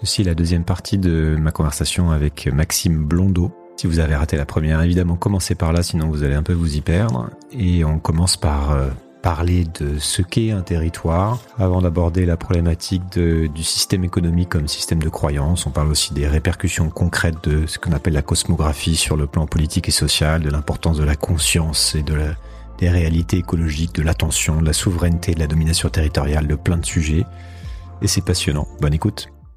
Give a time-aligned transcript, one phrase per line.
[0.00, 3.52] Ceci est la deuxième partie de ma conversation avec Maxime Blondeau.
[3.76, 6.52] Si vous avez raté la première, évidemment, commencez par là, sinon vous allez un peu
[6.52, 7.30] vous y perdre.
[7.52, 8.88] Et on commence par euh,
[9.22, 15.00] parler de ce qu'est un territoire, avant d'aborder la problématique du système économique comme système
[15.00, 15.64] de croyance.
[15.64, 19.46] On parle aussi des répercussions concrètes de ce qu'on appelle la cosmographie sur le plan
[19.46, 22.18] politique et social, de l'importance de la conscience et de
[22.78, 26.84] des réalités écologiques, de l'attention, de la souveraineté, de la domination territoriale, de plein de
[26.84, 27.24] sujets.
[28.02, 28.66] Et c'est passionnant.
[28.80, 29.28] Bonne écoute.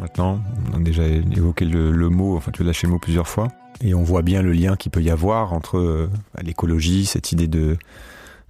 [0.00, 0.40] maintenant.
[0.72, 3.48] On a déjà évoqué le, mot, enfin tu as lâché le mot plusieurs fois.
[3.82, 6.10] Et on voit bien le lien qu'il peut y avoir entre euh,
[6.42, 7.76] l'écologie, cette idée de,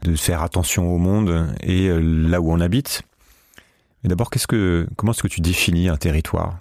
[0.03, 3.03] de faire attention au monde et euh, là où on habite.
[4.03, 6.59] Mais d'abord, qu'est-ce que, comment est-ce que tu définis un territoire?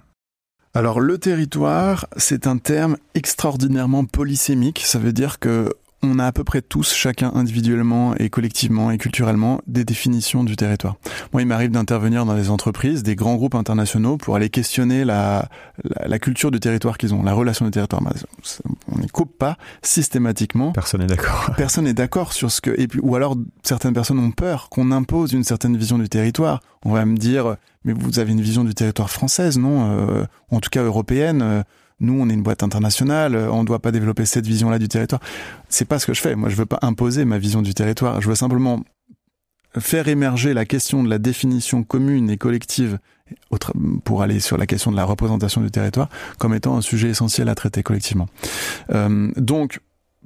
[0.73, 4.81] Alors le territoire, c'est un terme extraordinairement polysémique.
[4.85, 8.97] Ça veut dire que on a à peu près tous, chacun individuellement et collectivement et
[8.97, 10.95] culturellement, des définitions du territoire.
[11.33, 15.49] Moi, il m'arrive d'intervenir dans des entreprises, des grands groupes internationaux, pour aller questionner la,
[16.05, 18.01] la, culture du territoire qu'ils ont, la relation du territoire.
[18.91, 20.71] On n'y coupe pas systématiquement.
[20.71, 21.51] Personne n'est d'accord.
[21.57, 22.71] Personne n'est d'accord sur ce que...
[22.79, 26.61] Et puis, ou alors, certaines personnes ont peur qu'on impose une certaine vision du territoire.
[26.85, 29.91] On va me dire, mais vous avez une vision du territoire française, non?
[29.91, 31.41] Euh, En tout cas européenne.
[31.41, 31.63] Euh,
[31.99, 34.87] nous, on est une boîte internationale, euh, on ne doit pas développer cette vision-là du
[34.87, 35.21] territoire.
[35.67, 36.35] C'est pas ce que je fais.
[36.35, 38.21] Moi, je veux pas imposer ma vision du territoire.
[38.21, 38.83] Je veux simplement
[39.77, 42.97] faire émerger la question de la définition commune et collective
[44.03, 47.47] pour aller sur la question de la représentation du territoire comme étant un sujet essentiel
[47.49, 48.27] à traiter collectivement.
[48.91, 49.79] Euh, donc,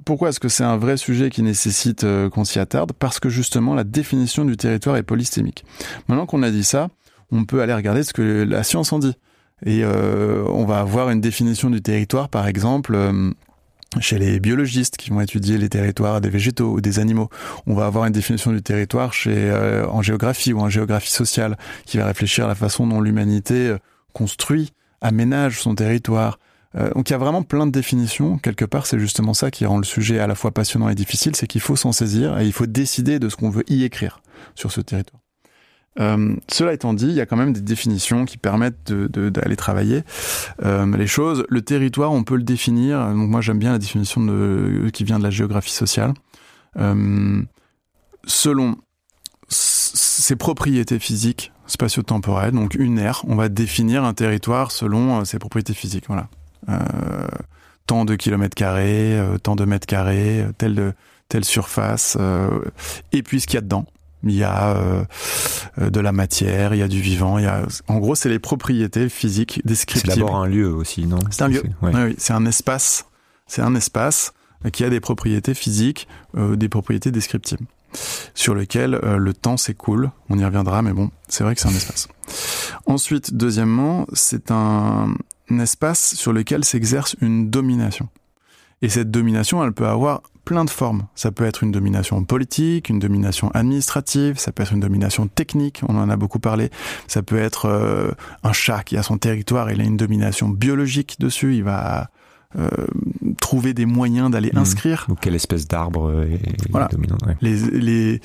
[0.04, 2.92] pourquoi est-ce que c'est un vrai sujet qui nécessite euh, qu'on s'y attarde?
[2.92, 5.64] Parce que justement, la définition du territoire est polystémique.
[6.08, 6.88] Maintenant qu'on a dit ça,
[7.30, 9.16] on peut aller regarder ce que la science en dit.
[9.64, 13.30] Et euh, on va avoir une définition du territoire, par exemple, euh,
[13.98, 17.30] chez les biologistes qui vont étudier les territoires des végétaux ou des animaux.
[17.66, 21.56] On va avoir une définition du territoire chez euh, en géographie ou en géographie sociale
[21.86, 23.74] qui va réfléchir à la façon dont l'humanité
[24.12, 26.38] construit, aménage son territoire.
[26.94, 28.38] donc il y a vraiment plein de définitions.
[28.38, 31.34] Quelque part, c'est justement ça qui rend le sujet à la fois passionnant et difficile,
[31.34, 34.20] c'est qu'il faut s'en saisir et il faut décider de ce qu'on veut y écrire
[34.54, 35.23] sur ce territoire.
[36.00, 40.02] Euh, cela étant dit, il y a quand même des définitions qui permettent d'aller travailler
[40.64, 41.44] euh, les choses.
[41.48, 43.06] Le territoire, on peut le définir.
[43.08, 44.20] Donc moi, j'aime bien la définition
[44.92, 46.14] qui vient de la géographie sociale.
[46.78, 47.42] Euh,
[48.26, 48.76] selon
[49.48, 55.74] ses propriétés physiques, spatio-temporelles, donc une aire, on va définir un territoire selon ses propriétés
[55.74, 56.06] physiques.
[56.08, 56.28] Voilà.
[57.86, 60.94] tant de kilomètres carrés, tant de mètres carrés, telle
[61.28, 62.18] telle surface,
[63.12, 63.86] et puis ce qu'il y a dedans
[64.24, 65.04] il y a euh,
[65.78, 68.28] euh, de la matière, il y a du vivant, il y a en gros c'est
[68.28, 70.12] les propriétés physiques descriptives.
[70.12, 71.18] C'est d'abord un lieu aussi, non?
[71.30, 71.62] C'est un lieu.
[71.82, 73.06] Oui, c'est un espace.
[73.46, 74.32] C'est un espace
[74.72, 77.58] qui a des propriétés physiques, euh, des propriétés descriptives,
[78.34, 80.10] sur lequel le temps s'écoule.
[80.30, 82.08] On y reviendra, mais bon, c'est vrai que c'est un espace.
[82.86, 85.14] Ensuite, deuxièmement, c'est un
[85.50, 88.08] espace sur lequel s'exerce une domination.
[88.80, 91.06] Et cette domination, elle peut avoir plein de formes.
[91.14, 95.82] Ça peut être une domination politique, une domination administrative, ça peut être une domination technique,
[95.88, 96.70] on en a beaucoup parlé.
[97.08, 98.10] Ça peut être euh,
[98.42, 102.10] un chat qui a son territoire, il a une domination biologique dessus, il va
[102.56, 102.68] euh,
[103.40, 104.58] trouver des moyens d'aller mmh.
[104.58, 105.06] inscrire.
[105.08, 108.20] Ou quelle espèce d'arbre est dominant les, les,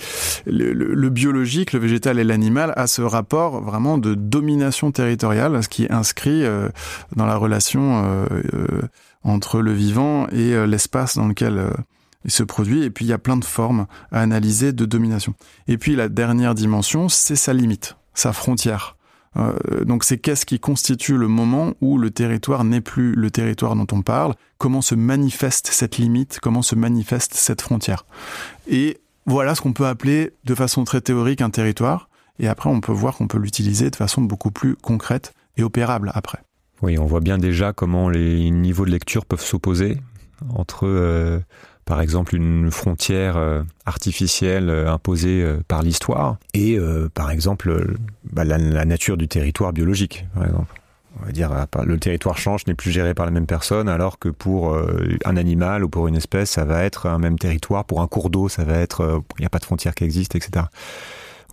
[0.46, 5.86] le, biologique, le végétal et l'animal a ce rapport vraiment de domination territoriale, ce qui
[5.86, 6.70] est inscrit euh,
[7.16, 8.26] dans la relation
[9.24, 13.18] entre le vivant et l'espace dans lequel il se produit, et puis il y a
[13.18, 15.34] plein de formes à analyser de domination.
[15.68, 18.98] Et puis la dernière dimension, c'est sa limite, sa frontière.
[19.38, 23.76] Euh, donc c'est qu'est-ce qui constitue le moment où le territoire n'est plus le territoire
[23.76, 28.06] dont on parle, comment se manifeste cette limite, comment se manifeste cette frontière?
[28.68, 32.82] Et voilà ce qu'on peut appeler de façon très théorique un territoire, et après on
[32.82, 36.40] peut voir qu'on peut l'utiliser de façon beaucoup plus concrète et opérable après.
[36.82, 39.98] Oui, on voit bien déjà comment les niveaux de lecture peuvent s'opposer
[40.56, 41.40] entre euh,
[41.90, 46.78] par exemple une frontière euh, artificielle euh, imposée euh, par l'histoire et
[47.16, 47.96] par exemple
[48.32, 50.82] bah, la, nature du territoire biologique par exemple
[51.20, 51.52] on va dire
[51.84, 54.78] le territoire change n'est plus géré par la même personne alors que pour
[55.26, 58.30] un animal ou pour une espèce ça va être un même territoire pour un cours
[58.30, 60.68] d'eau ça va être il n'y a pas de frontière qui existe etc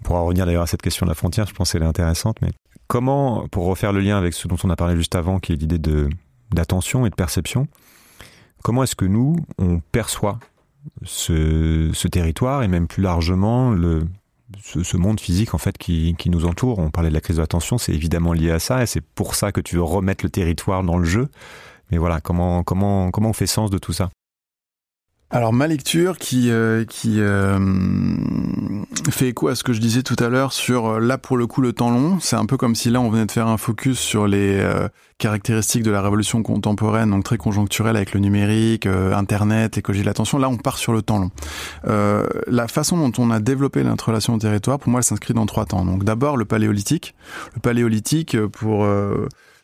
[0.01, 2.37] on pourra revenir d'ailleurs à cette question de la frontière je pense qu'elle est intéressante
[2.43, 2.51] mais
[2.87, 5.57] comment pour refaire le lien avec ce dont on a parlé juste avant qui est
[5.57, 5.81] l'idée
[6.53, 7.67] d'attention et de perception.
[8.67, 10.41] Comment est-ce que nous, on perçoit
[11.05, 13.77] ce, territoire et même plus largement
[14.61, 16.81] ce, monde physique en fait qui, qui, nous entoure?
[16.81, 19.37] On parlait de la crise de l'attention, c'est évidemment lié à ça et c'est pour
[19.37, 21.29] ça que tu veux remettre le territoire dans le jeu.
[21.93, 24.09] Mais voilà, comment comment comment on fait sens de tout ça?
[25.31, 27.59] Alors ma lecture qui euh, qui euh,
[29.11, 31.49] fait écho à ce que je disais tout à l'heure sur euh, là pour le
[31.49, 33.57] coup le temps long, c'est un peu comme si là on venait de faire un
[33.57, 34.89] focus sur les euh,
[35.19, 40.39] caractéristiques de la révolution contemporaine, donc très conjoncturelle avec le numérique, internet, l'écologie de l'attention.
[40.39, 41.31] Là on part sur le temps long.
[42.47, 45.47] la façon dont on a développé notre relation au territoire, pour moi, elle s'inscrit dans
[45.47, 45.85] trois temps.
[45.85, 47.15] Donc d'abord le paléolithique.
[47.55, 48.87] Le paléolithique pour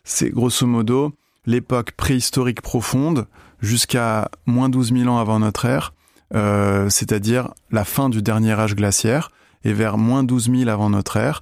[0.03, 1.13] c'est grosso modo
[1.45, 3.27] l'époque préhistorique profonde
[3.63, 5.93] jusqu'à moins 12 000 ans avant notre ère,
[6.35, 9.31] euh, c'est-à-dire la fin du dernier âge glaciaire,
[9.63, 11.41] et vers moins 12 000 avant notre ère,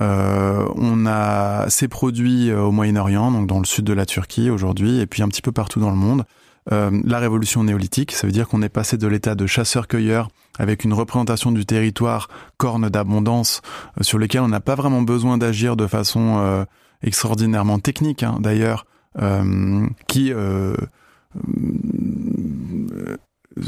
[0.00, 4.50] euh, on a ces produits euh, au Moyen-Orient, donc dans le sud de la Turquie
[4.50, 6.24] aujourd'hui, et puis un petit peu partout dans le monde.
[6.70, 10.28] Euh, la révolution néolithique, ça veut dire qu'on est passé de l'état de chasseur-cueilleur
[10.58, 13.62] avec une représentation du territoire corne d'abondance
[13.98, 16.64] euh, sur lequel on n'a pas vraiment besoin d'agir de façon euh,
[17.02, 18.86] extraordinairement technique hein, d'ailleurs,
[20.06, 20.32] qui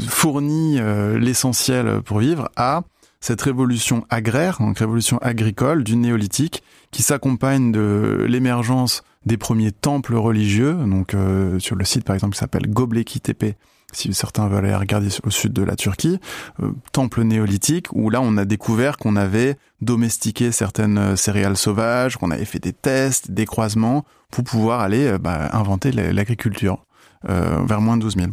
[0.07, 2.83] fournit euh, l'essentiel pour vivre à
[3.21, 10.15] cette révolution agraire, donc révolution agricole du néolithique, qui s'accompagne de l'émergence des premiers temples
[10.15, 13.55] religieux, donc euh, sur le site par exemple qui s'appelle Göbekli Tepe,
[13.93, 16.19] si certains veulent aller regarder au sud de la Turquie,
[16.61, 22.29] euh, temple néolithique, où là on a découvert qu'on avait domestiqué certaines céréales sauvages, qu'on
[22.29, 26.84] avait fait des tests, des croisements, pour pouvoir aller bah, inventer l'agriculture
[27.27, 28.27] vers moins de 12 000.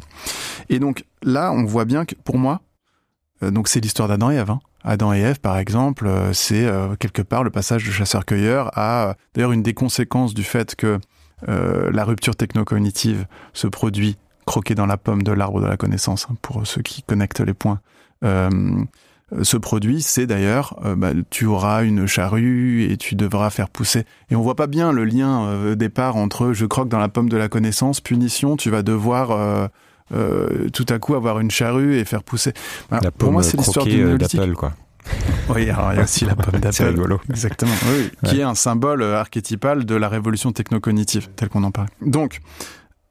[0.69, 2.61] Et donc là, on voit bien que pour moi,
[3.43, 4.51] euh, donc c'est l'histoire d'Adam et Ève.
[4.51, 4.61] Hein.
[4.85, 9.17] Adam et Ève, par exemple, euh, c'est euh, quelque part le passage de chasseur-cueilleur à
[9.35, 10.99] d'ailleurs une des conséquences du fait que
[11.45, 14.17] la rupture technocognitive se produit
[14.47, 17.53] croqué dans la pomme de l'arbre de la connaissance, hein, pour ceux qui connectent les
[17.53, 17.81] points.
[18.23, 18.85] Euh,
[19.43, 24.05] ce produit, c'est d'ailleurs, euh, bah, tu auras une charrue et tu devras faire pousser.
[24.31, 27.29] Et on voit pas bien le lien euh, départ entre je croque dans la pomme
[27.29, 29.71] de la connaissance, punition, tu vas devoir
[30.13, 32.53] euh, tout à coup avoir une charrue et faire pousser.
[33.19, 34.73] Pour moi, c'est l'histoire du d'Apple, quoi.
[35.49, 36.85] Oui, alors il y a aussi la pomme d'Apple.
[36.85, 37.21] rigolo.
[37.29, 37.73] Exactement.
[37.87, 38.29] Oui, ouais.
[38.29, 41.89] Qui est un symbole archétypal de la révolution technocognitive, telle qu'on en parle.
[42.03, 42.41] Donc,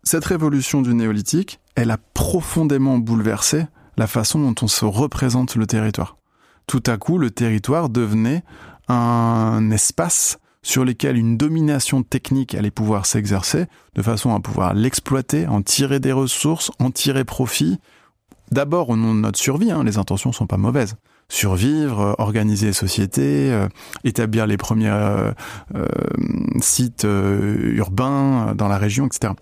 [0.03, 3.65] cette révolution du néolithique, elle a profondément bouleversé
[4.01, 6.17] la façon dont on se représente le territoire.
[6.65, 8.41] Tout à coup, le territoire devenait
[8.87, 15.45] un espace sur lequel une domination technique allait pouvoir s'exercer, de façon à pouvoir l'exploiter,
[15.45, 17.77] en tirer des ressources, en tirer profit.
[18.49, 20.95] D'abord au nom de notre survie, hein, les intentions sont pas mauvaises.
[21.29, 23.67] Survivre, euh, organiser les sociétés, euh,
[24.03, 25.31] établir les premiers euh,
[26.59, 29.33] sites urbains dans la région, etc.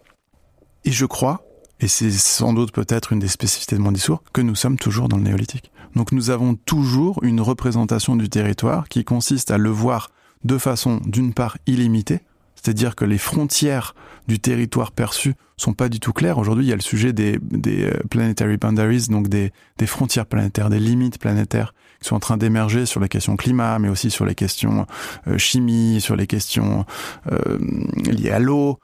[0.83, 1.48] Et je crois
[1.79, 5.09] et c'est sans doute peut-être une des spécificités de mon discours, que nous sommes toujours
[5.09, 5.71] dans le néolithique.
[5.95, 10.11] Donc nous avons toujours une représentation du territoire qui consiste à le voir
[10.43, 12.21] de façon d'une part illimitée,
[12.55, 13.95] c'est-à-dire que les frontières
[14.27, 16.37] du territoire perçu sont pas du tout claires.
[16.37, 20.25] Aujourd'hui, il y a le sujet des, des euh, planetary boundaries, donc des, des frontières
[20.25, 24.09] planétaires, des limites planétaires qui sont en train d'émerger sur les questions climat, mais aussi
[24.09, 24.85] sur les questions
[25.27, 26.85] euh, chimie, sur les questions
[27.31, 27.57] euh,
[28.05, 28.79] liées à l'eau,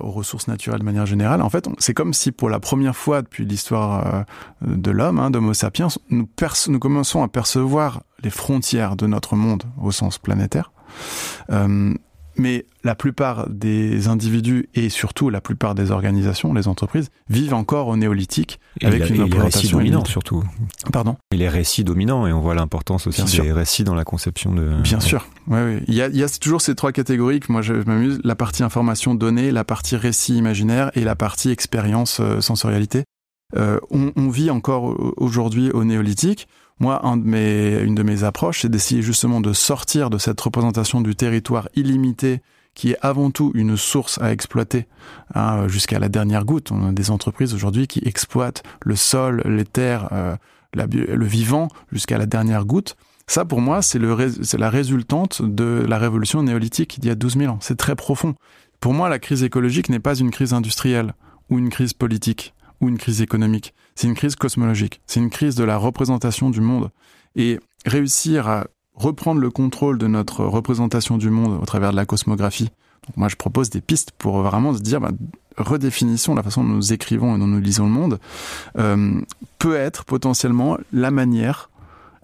[0.00, 1.42] aux ressources naturelles de manière générale.
[1.42, 4.22] En fait, c'est comme si pour la première fois depuis l'histoire euh,
[4.66, 6.28] de l'homme, hein, d'Homo sapiens, nous,
[6.68, 10.72] nous, commençons à percevoir les frontières de notre monde au sens planétaire.
[11.50, 11.94] Euh,
[12.40, 17.88] mais la plupart des individus et surtout la plupart des organisations, les entreprises, vivent encore
[17.88, 20.42] au néolithique et avec une représentation dominante surtout.
[20.92, 21.16] Pardon.
[21.32, 23.54] Et les récits dominants et on voit l'importance aussi Bien des sûr.
[23.54, 24.80] récits dans la conception de.
[24.82, 25.04] Bien ouais.
[25.04, 25.28] sûr.
[25.46, 25.82] Ouais, ouais.
[25.86, 28.34] Il y a, il y a toujours ces trois catégories que moi je m'amuse la
[28.34, 33.04] partie information donnée, la partie récit imaginaire et la partie expérience euh, sensorialité.
[33.56, 36.46] Euh, on, on vit encore aujourd'hui au néolithique.
[36.80, 41.02] Moi, un de une de mes approches, c'est d'essayer justement de sortir de cette représentation
[41.02, 42.40] du territoire illimité
[42.74, 44.86] qui est avant tout une source à exploiter
[45.34, 46.72] hein, jusqu'à la dernière goutte.
[46.72, 50.36] On a des entreprises aujourd'hui qui exploitent le sol, les terres, euh,
[50.74, 52.96] le vivant jusqu'à la dernière goutte.
[53.26, 57.52] Ça, pour moi, c'est la résultante de la révolution néolithique d'il y a 12 000
[57.52, 57.58] ans.
[57.60, 58.34] C'est très profond.
[58.80, 61.12] Pour moi, la crise écologique n'est pas une crise industrielle
[61.50, 63.74] ou une crise politique ou une crise économique.
[63.94, 65.00] C'est une crise cosmologique.
[65.06, 66.90] C'est une crise de la représentation du monde.
[67.36, 72.06] Et réussir à reprendre le contrôle de notre représentation du monde au travers de la
[72.06, 72.70] cosmographie.
[73.06, 75.12] Donc moi, je propose des pistes pour vraiment se dire, bah,
[75.56, 78.18] redéfinissons la façon dont nous écrivons et dont nous lisons le monde,
[78.78, 79.20] euh,
[79.58, 81.70] peut être potentiellement la manière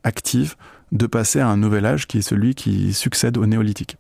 [0.03, 0.57] active
[0.93, 3.97] de passer à un nouvel âge qui est celui qui succède au néolithique.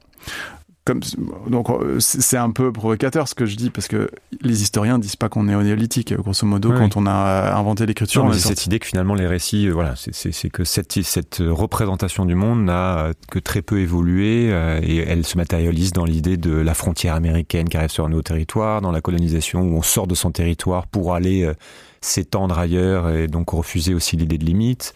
[0.87, 1.01] Comme
[1.49, 4.09] donc euh, c'est un peu provocateur ce que je dis parce que
[4.41, 6.79] les historiens disent pas qu'on est au néolithique grosso modo Ouais.
[6.79, 9.95] quand on a inventé l'écriture on sorti- cette idée que finalement les récits, euh, voilà,
[9.97, 14.99] c'est- que cette, cette représentation du monde n'a euh, que très peu évolué euh, et
[14.99, 18.81] elle se matérialise dans l'idée de la frontière américaine qui arrive sur un nouveau territoire,
[18.81, 21.55] dans la colonisation où on sort de son territoire pour aller euh,
[22.01, 24.95] s'étendre ailleurs et donc refuser aussi l'idée de limite.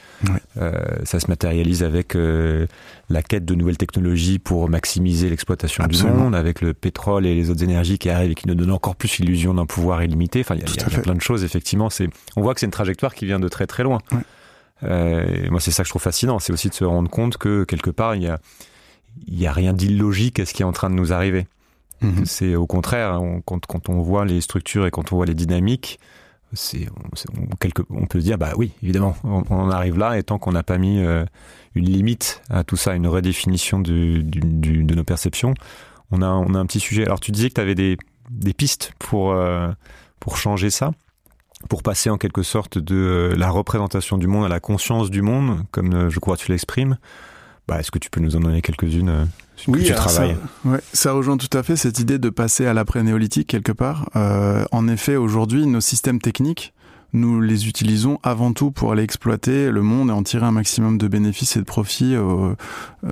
[0.57, 0.73] Euh,
[1.05, 2.67] ça se matérialise avec euh,
[3.09, 7.51] la quête de nouvelles technologies pour maximiser l'exploitation du monde, avec le pétrole et les
[7.51, 10.41] autres énergies qui arrivent et qui nous donnent encore plus l'illusion d'un pouvoir illimité.
[10.41, 11.91] Enfin, il y a- y, y plein de choses, effectivement.
[11.91, 13.99] C'est, on voit que c'est une trajectoire qui vient de très très loin.
[14.83, 16.39] Euh, moi, c'est ça que je trouve fascinant.
[16.39, 18.39] C'est aussi de se rendre compte que quelque part, il y a,
[19.27, 21.47] il y a rien d'illogique à ce qui est en train de nous arriver.
[22.01, 22.25] Mhm.
[22.25, 25.35] C'est au contraire, on- quand, quand on voit les structures et quand on voit les
[25.35, 25.99] dynamiques,
[27.91, 30.79] on, peut se dire, bah oui, évidemment, on, arrive là, et tant qu'on n'a pas
[30.79, 31.25] mis euh,
[31.75, 35.55] une limite à tout ça, une redéfinition de nos perceptions,
[36.11, 37.05] on a, on a un petit sujet.
[37.05, 37.97] Alors tu disais que tu avais des,
[38.57, 39.71] pistes pour, euh,
[40.19, 40.93] pour changer ça,
[41.69, 45.23] pour passer en quelque sorte de euh, la représentation du monde à la conscience du
[45.23, 46.97] monde, comme je crois que tu l'exprimes.
[47.71, 49.25] Bah, est-ce que tu peux nous en donner quelques-unes euh,
[49.65, 52.75] que tu travailles ça, ouais, ça rejoint tout à fait cette idée de passer à
[52.75, 54.11] l'après-néolithique quelque part.
[54.17, 56.75] Euh, en effet, aujourd'hui, nos systèmes techniques,
[57.13, 60.99] nous les utilisons avant tout pour aller exploiter le monde et en tirer un maximum
[60.99, 62.57] de bénéfices et de profits euh,
[63.05, 63.09] euh,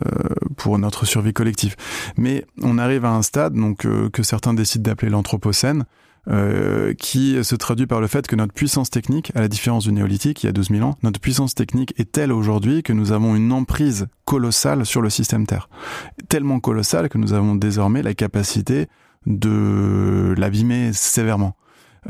[0.57, 1.77] pour notre survie collective.
[2.17, 5.85] Mais on arrive à un stade donc que certains décident d'appeler l'anthropocène,
[6.31, 9.93] euh, qui se traduit par le fait que notre puissance technique, à la différence du
[9.93, 13.13] néolithique il y a 12 000 ans, notre puissance technique est telle aujourd'hui que nous
[13.13, 15.71] avons une emprise colossale sur le système Terre.
[16.29, 18.89] Tellement colossale que nous avons désormais la capacité
[19.27, 21.57] de l'abîmer sévèrement.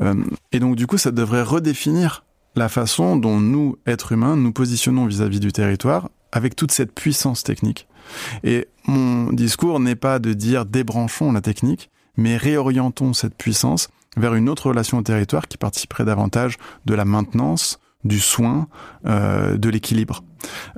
[0.01, 0.15] Euh,
[0.53, 2.25] et donc du coup, ça devrait redéfinir
[2.57, 7.45] la façon dont nous, êtres humains, nous positionnons vis-à-vis du territoire avec toute cette puissance
[7.45, 7.87] technique.
[8.43, 14.35] Et mon discours n'est pas de dire débranchons la technique, mais réorientons cette puissance vers
[14.35, 18.69] une autre relation au territoire qui participerait davantage de la maintenance, du soin,
[19.07, 20.23] euh, de l'équilibre.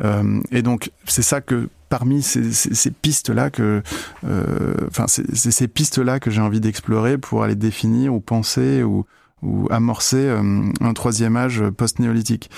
[0.03, 3.83] Euh, et donc c'est ça que parmi ces, ces pistes-là que,
[4.25, 8.83] euh, enfin c'est c'est ces pistes-là que j'ai envie d'explorer pour aller définir ou penser
[8.83, 9.05] ou,
[9.43, 12.51] ou amorcer euh, un troisième âge post-néolithique.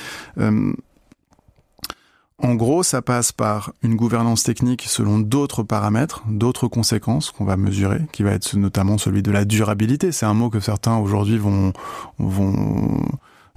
[2.43, 7.45] Euh, en gros, ça passe par une gouvernance technique selon d'autres paramètres, d'autres conséquences qu'on
[7.45, 10.13] va mesurer, qui va être notamment celui de la durabilité.
[10.13, 11.73] C'est un mot que certains aujourd'hui vont,
[12.19, 13.01] vont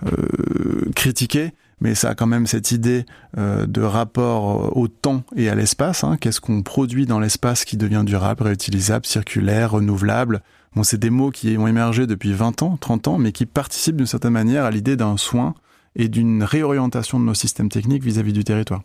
[0.06, 3.06] euh, critiquer, mais ça a quand même cette idée
[3.38, 6.04] euh, de rapport au temps et à l'espace.
[6.04, 6.18] Hein.
[6.20, 10.42] Qu'est-ce qu'on produit dans l'espace qui devient durable, réutilisable, circulaire, renouvelable?
[10.75, 13.96] Bon, c'est des mots qui ont émergé depuis 20 ans, 30 ans, mais qui participent
[13.96, 15.56] d'une certaine manière à l'idée d'un soin
[15.95, 18.81] et d'une réorientation de nos systèmes techniques vis-à-vis du territoire.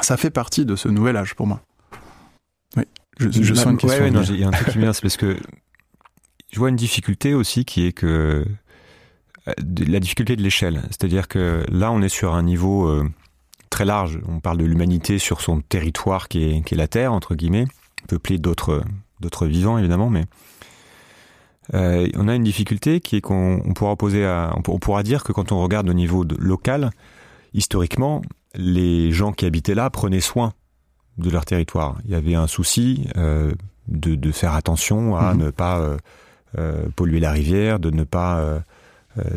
[0.00, 1.60] Ça fait partie de ce nouvel âge pour moi.
[2.76, 2.84] Oui,
[3.18, 4.04] je, je sens une question.
[4.04, 5.36] Ouais, il y a un truc qui me vient, c'est parce que
[6.52, 8.44] je vois une difficulté aussi qui est que
[9.48, 10.82] euh, la difficulté de l'échelle.
[10.90, 13.08] C'est-à-dire que là, on est sur un niveau euh,
[13.70, 14.20] très large.
[14.28, 17.66] On parle de l'humanité sur son territoire qui est, qui est la Terre, entre guillemets,
[18.08, 18.82] peuplé d'autres
[19.20, 20.24] d'autres vivants, évidemment, mais
[21.74, 24.78] euh, on a une difficulté qui est qu'on on pourra opposer à, on, pour- on
[24.78, 26.90] pourra dire que quand on regarde au niveau de- local,
[27.54, 28.22] historiquement,
[28.54, 30.52] les gens qui habitaient là prenaient soin
[31.18, 31.96] de leur territoire.
[32.04, 33.52] Il y avait un souci euh,
[33.88, 35.40] de, de faire attention à Mhm.
[35.44, 35.80] ne pas
[36.58, 38.62] euh, polluer la rivière, de ne pas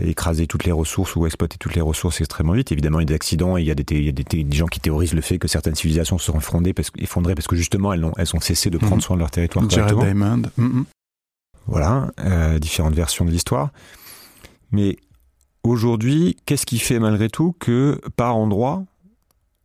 [0.02, 2.72] écraser toutes les ressources ou exploiter toutes les ressources extrêmement vite.
[2.72, 4.24] Évidemment, il y a des accidents, et il y a des, il y a des,
[4.44, 7.34] des gens qui théorisent le fait que certaines civilisations se sont effondrées parce, que- effondrées
[7.36, 9.02] parce que justement elles ont, elles ont cessé de prendre Mhm.
[9.02, 10.38] soin de leur territoire Jared correctement.
[10.38, 10.50] Diamond.
[10.58, 10.84] Mm.
[11.68, 13.70] Voilà, euh, différentes versions de l'histoire.
[14.72, 14.98] Mais
[15.64, 18.84] aujourd'hui, qu'est-ce qui fait malgré tout que par endroit,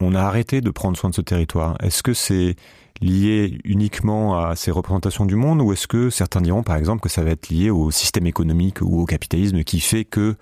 [0.00, 1.76] on a arrêté de prendre soin de ce territoire?
[1.82, 2.56] Est-ce que c'est
[3.00, 7.08] lié uniquement à ces représentations du monde ou est-ce que certains diront par exemple que
[7.08, 10.34] ça va être lié au système économique ou au capitalisme qui fait que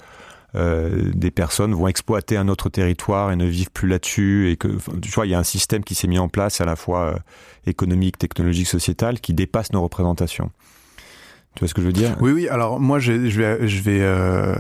[0.55, 4.69] euh, des personnes vont exploiter un autre territoire et ne vivent plus là-dessus et que
[5.03, 7.01] tu vois il y a un système qui s'est mis en place à la fois
[7.01, 7.19] euh,
[7.67, 10.51] économique, technologique, sociétal qui dépasse nos représentations?
[11.57, 12.17] Tu vois ce que je veux dire?
[12.21, 12.49] Oui, oui.
[12.49, 13.99] Alors moi, je vais, je vais.
[14.01, 14.55] euh,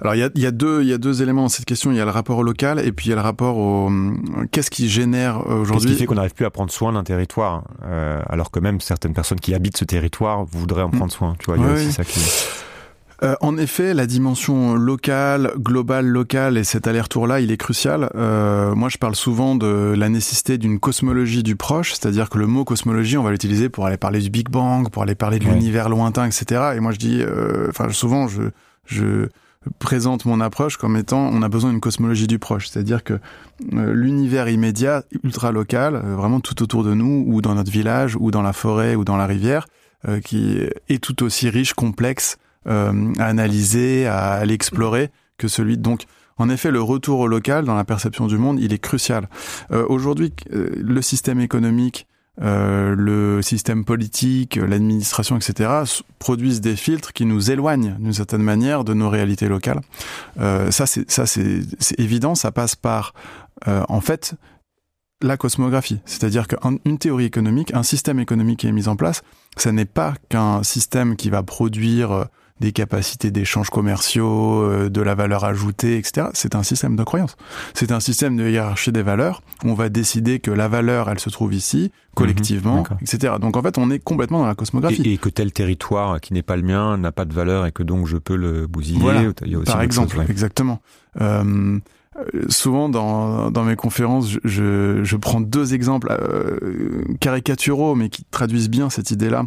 [0.00, 1.64] Alors il y a, il y a deux, il y a deux éléments dans cette
[1.66, 1.90] question.
[1.90, 3.90] Il y a le rapport au local et puis il y a le rapport au
[4.52, 5.90] qu'est-ce qui génère euh, Qu'est-ce aujourd'hui.
[5.90, 9.12] qui fait qu'on n'arrive plus à prendre soin d'un territoire euh, alors que même certaines
[9.14, 10.96] personnes qui habitent ce territoire voudraient en Mm.
[10.96, 12.20] prendre soin Tu vois, il y a aussi ça qui.
[13.24, 18.10] Euh, en effet, la dimension locale, globale, locale et cet aller-retour-là, il est crucial.
[18.14, 22.46] Euh, moi, je parle souvent de la nécessité d'une cosmologie du proche, c'est-à-dire que le
[22.46, 25.46] mot cosmologie, on va l'utiliser pour aller parler du Big Bang, pour aller parler de
[25.46, 25.54] Ouais.
[25.54, 26.72] l'univers lointain, etc.
[26.76, 28.42] Et moi, je dis, euh, enfin, souvent, je,
[28.86, 29.26] je,
[29.80, 33.14] présente mon approche comme étant on a besoin d'une cosmologie du proche, c'est-à-dire que
[33.74, 38.16] euh, l'univers immédiat, ultra local, euh, vraiment tout autour de nous, ou dans notre village,
[38.18, 39.66] ou dans la forêt, ou dans la rivière,
[40.08, 46.04] euh, qui est tout aussi riche, complexe à analyser, à, l'explorer que celui donc
[46.40, 49.28] en effet, le retour au local dans la perception du monde, il est crucial.
[49.70, 52.06] Aujourd'hui, le système économique
[52.40, 55.70] euh, le système politique, l'administration, etc.,
[56.18, 59.80] produisent des filtres qui nous éloignent d'une certaine manière de nos réalités locales.
[60.38, 62.34] Euh, ça, c'est évident.
[62.34, 63.12] Ça passe par,
[63.66, 64.34] euh, en fait,
[65.20, 66.00] la cosmographie.
[66.04, 69.22] C'est-à-dire qu'une théorie économique, un système économique qui est mis en place,
[69.56, 72.28] ça n'est pas qu'un système qui va produire
[72.60, 76.28] des capacités d'échanges commerciaux, euh, de la valeur ajoutée, etc.
[76.34, 77.36] C'est un système de croyance.
[77.74, 79.42] C'est un système de hiérarchie des valeurs.
[79.64, 83.34] On va décider que la valeur, elle se trouve ici, collectivement, mhm, etc.
[83.40, 85.02] Donc en fait, on est complètement dans la cosmographie.
[85.02, 87.82] Et, que tel territoire qui n'est pas le mien n'a pas de valeur et que
[87.82, 89.32] donc je peux le bousiller.
[89.66, 90.80] Par exemple, exactement.
[92.18, 98.24] Euh, souvent dans, dans mes conférences, je, je, prends deux exemples euh, caricaturaux, mais qui
[98.24, 99.44] traduisent bien cette idée-là.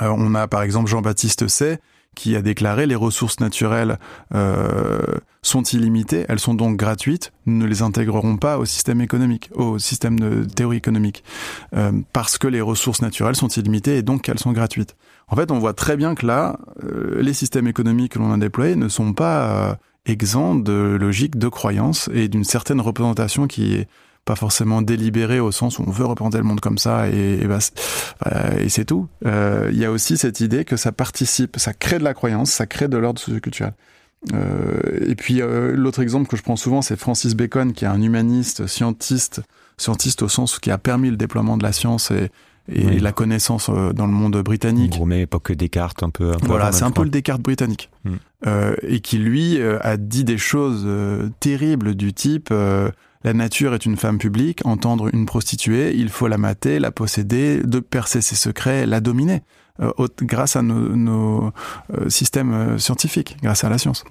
[0.00, 1.78] Euh, on a par exemple Jean-Baptiste Say,
[2.14, 3.98] qui a déclaré les ressources naturelles
[4.34, 5.00] euh,
[5.42, 9.78] sont illimitées, elles sont donc gratuites, nous ne les intégrerons pas au système économique, au
[9.78, 11.24] système de théorie économique,
[11.74, 14.94] euh, parce que les ressources naturelles sont illimitées et donc qu'elles sont gratuites.
[15.28, 18.36] En fait, on voit très bien que là, euh, les systèmes économiques que l'on a
[18.36, 19.74] déployés ne sont pas euh,
[20.06, 23.88] exempts de logique de croyance et d'une certaine représentation qui est
[24.24, 27.46] pas forcément délibéré au sens où on veut représenter le monde comme ça et, et,
[27.46, 27.58] bah,
[28.60, 29.08] et c'est tout.
[29.26, 32.50] Euh, il y a aussi cette idée que ça participe, ça crée de la croyance,
[32.50, 33.74] ça crée de l'ordre socioculturel.
[34.32, 37.88] Euh, et puis euh, l'autre exemple que je prends souvent, c'est Francis Bacon, qui est
[37.88, 39.42] un humaniste, scientiste,
[39.76, 42.30] scientiste au sens qui a permis le déploiement de la science et,
[42.68, 44.98] et la connaissance euh, dans le monde britannique.
[45.00, 46.30] On met époque Descartes un peu.
[46.30, 47.90] Un peu voilà, c'est un peu le Descartes britannique.
[48.04, 48.16] Hmm.
[48.46, 50.88] Euh, et qui lui euh, a dit des choses
[51.40, 52.52] terribles du type
[53.24, 57.62] la nature est une femme publique, entendre une prostituée, il faut la mater, la posséder,
[57.62, 59.42] de percer ses secrets, la dominer.
[59.80, 61.50] Euh, grâce à nos, nos
[61.94, 64.04] euh, systèmes euh, scientifiques, grâce à la science.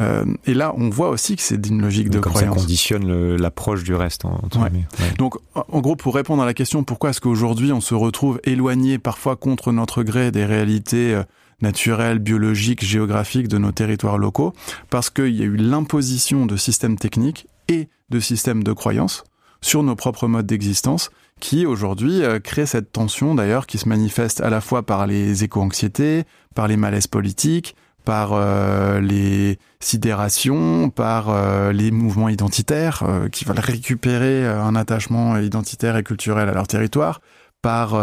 [0.00, 2.56] Euh, et là, on voit aussi que c'est d'une logique de comme croyance.
[2.56, 4.24] Ça conditionne l'approche du reste.
[4.24, 4.62] En, ouais.
[4.62, 4.84] Ouais.
[5.16, 8.98] Donc, en gros, pour répondre à la question, pourquoi est-ce qu'aujourd'hui on se retrouve éloigné,
[8.98, 11.22] parfois contre notre gré, des réalités
[11.62, 14.52] naturelles, biologiques, géographiques de nos territoires locaux,
[14.90, 19.24] parce qu'il y a eu l'imposition de systèmes techniques et de systèmes de croyances
[19.60, 24.40] sur nos propres modes d'existence qui aujourd'hui euh, crée cette tension d'ailleurs qui se manifeste
[24.40, 31.30] à la fois par les éco-anxiétés, par les malaises politiques, par euh, les sidérations, par
[31.30, 37.20] euh, les mouvements identitaires qui veulent récupérer un attachement identitaire et culturel à leur territoire,
[37.62, 37.94] par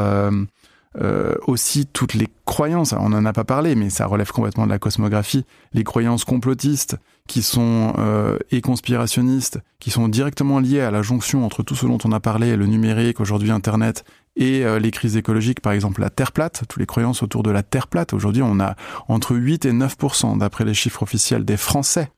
[0.99, 4.71] euh, aussi toutes les croyances, on n'en a pas parlé, mais ça relève complètement de
[4.71, 10.91] la cosmographie, les croyances complotistes qui sont euh, et conspirationnistes, qui sont directement liées à
[10.91, 14.03] la jonction entre tout ce dont on a parlé, le numérique, aujourd'hui Internet,
[14.35, 17.51] et euh, les crises écologiques, par exemple la Terre plate, toutes les croyances autour de
[17.51, 18.11] la Terre plate.
[18.13, 18.75] Aujourd'hui, on a
[19.07, 19.95] entre 8 et 9
[20.37, 22.11] d'après les chiffres officiels des Français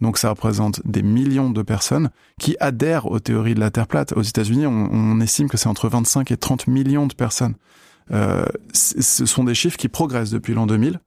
[0.00, 4.12] donc ça représente des millions de personnes qui adhèrent aux théories de la Terre plate.
[4.12, 7.54] Aux États-Unis, on, on, estime que c'est entre 25 et 30 millions de personnes.
[8.12, 11.00] Euh, ce sont des chiffres qui progressent depuis l'an 2000.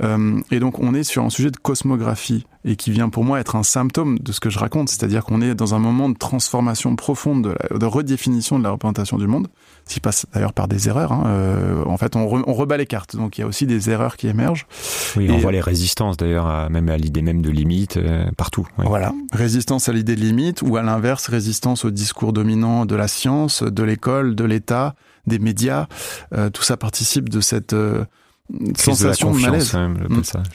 [0.00, 3.40] Euh, et donc on est sur un sujet de cosmographie et qui vient pour moi
[3.40, 6.16] être un symptôme de ce que je raconte, c'est-à-dire qu'on est dans un moment de
[6.16, 9.48] transformation profonde, de, la, de redéfinition de la représentation du monde,
[9.86, 11.12] ce qui passe d'ailleurs par des erreurs.
[11.12, 11.24] Hein.
[11.26, 13.90] Euh, en fait, on, re, on, rebat les cartes, donc il y a aussi des
[13.90, 14.66] erreurs qui émergent.
[15.16, 18.66] Oui, et on voit les résistances d'ailleurs, même à l'idée même de limite euh, partout.
[18.78, 18.86] Oui.
[18.88, 23.08] Voilà, résistance à l'idée de limite ou à l'inverse, résistance au discours dominant de la
[23.08, 24.94] science, de l'école, de l'État,
[25.26, 25.86] des médias.
[26.32, 28.04] Euh, tout ça participe de cette euh,
[28.76, 29.76] sensation de, de malaise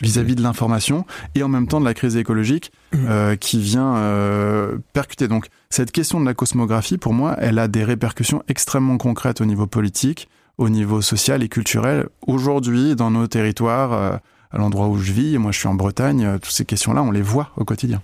[0.02, 2.98] vis-à-vis de l'information et en même temps de la crise écologique mmh.
[3.08, 5.28] euh, qui vient euh, percuter.
[5.28, 9.46] Donc cette question de la cosmographie, pour moi, elle a des répercussions extrêmement concrètes au
[9.46, 12.08] niveau politique, au niveau social et culturel.
[12.26, 14.18] Aujourd'hui, dans nos territoires, euh,
[14.52, 17.12] à l'endroit où je vis, moi je suis en Bretagne, euh, toutes ces questions-là, on
[17.12, 18.02] les voit au quotidien.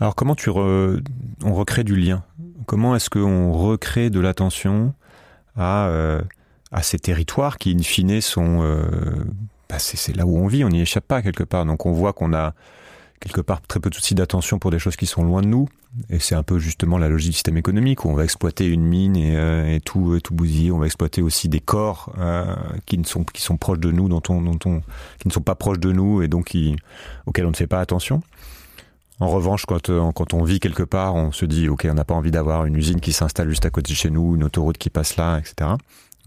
[0.00, 0.98] Alors comment tu re...
[1.44, 2.22] on recrée du lien?
[2.66, 4.94] Comment est-ce qu'on recrée de l'attention?
[5.58, 6.22] À, euh,
[6.72, 8.62] à ces territoires qui, in fine, sont...
[8.62, 8.82] Euh,
[9.68, 11.66] bah c'est là où on vit, on n'y échappe pas quelque part.
[11.66, 12.54] Donc on voit qu'on a
[13.20, 15.68] quelque part très peu de soucis d'attention pour des choses qui sont loin de nous.
[16.08, 18.84] Et c'est un peu justement la logique du système économique où on va exploiter une
[18.84, 20.70] mine et, euh, et tout, et tout bousiller.
[20.70, 22.54] On va exploiter aussi des corps euh,
[22.86, 24.80] qui ne sont qui sont proches de nous, dont on, dont on,
[25.18, 26.76] qui ne sont pas proches de nous et donc qui,
[27.26, 28.22] auxquels on ne fait pas attention.
[29.20, 32.04] En revanche, quand, euh, quand on vit quelque part, on se dit, OK, on n'a
[32.04, 34.78] pas envie d'avoir une usine qui s'installe juste à côté de chez nous, une autoroute
[34.78, 35.70] qui passe là, etc.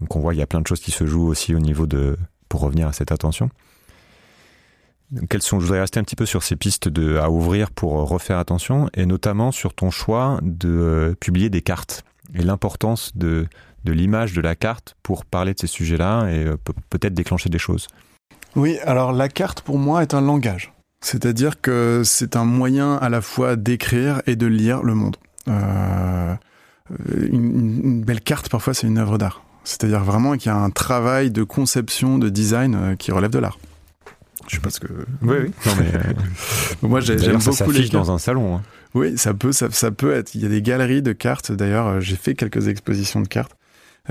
[0.00, 1.86] Donc on voit, il y a plein de choses qui se jouent aussi au niveau
[1.86, 3.48] de, pour revenir à cette attention.
[5.30, 7.92] quelles sont, je voudrais rester un petit peu sur ces pistes de, à ouvrir pour
[7.92, 13.46] refaire attention, et notamment sur ton choix de euh, publier des cartes et l'importance de,
[13.84, 16.56] l'image de la carte pour parler de ces sujets-là et euh,
[16.90, 17.88] peut-être déclencher des choses.
[18.54, 20.71] Oui, alors la carte pour moi est un langage.
[21.02, 25.16] C'est-à-dire que c'est un moyen à la fois d'écrire et de lire le monde.
[25.48, 26.34] Euh,
[27.30, 29.42] une, une, belle carte, parfois, c'est une œuvre d'art.
[29.64, 33.38] C'est-à-dire vraiment qu'il y a un travail de conception, de design euh, qui relève de
[33.38, 33.58] l'art.
[34.48, 34.92] Je sais pas ce que.
[35.22, 35.50] Oui, oui.
[35.66, 36.02] Non, mais euh...
[36.88, 38.56] Moi, j'aime beaucoup les dans un salon.
[38.56, 38.62] Hein.
[38.94, 40.34] Oui, ça peut, ça, ça, peut être.
[40.34, 41.52] Il y a des galeries de cartes.
[41.52, 43.56] D'ailleurs, euh, j'ai fait quelques expositions de cartes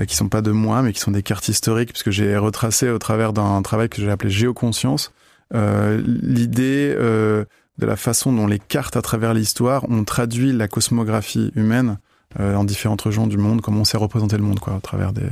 [0.00, 2.88] euh, qui sont pas de moi, mais qui sont des cartes historiques, puisque j'ai retracé
[2.90, 5.12] au travers d'un travail que j'ai appelé Géoconscience
[5.52, 7.44] l'idée euh,
[7.78, 11.98] de la façon dont les cartes à travers l'histoire ont traduit la cosmographie humaine
[12.40, 15.12] euh, en différentes régions du monde, comment on s'est représenté le monde quoi, au travers
[15.12, 15.28] des,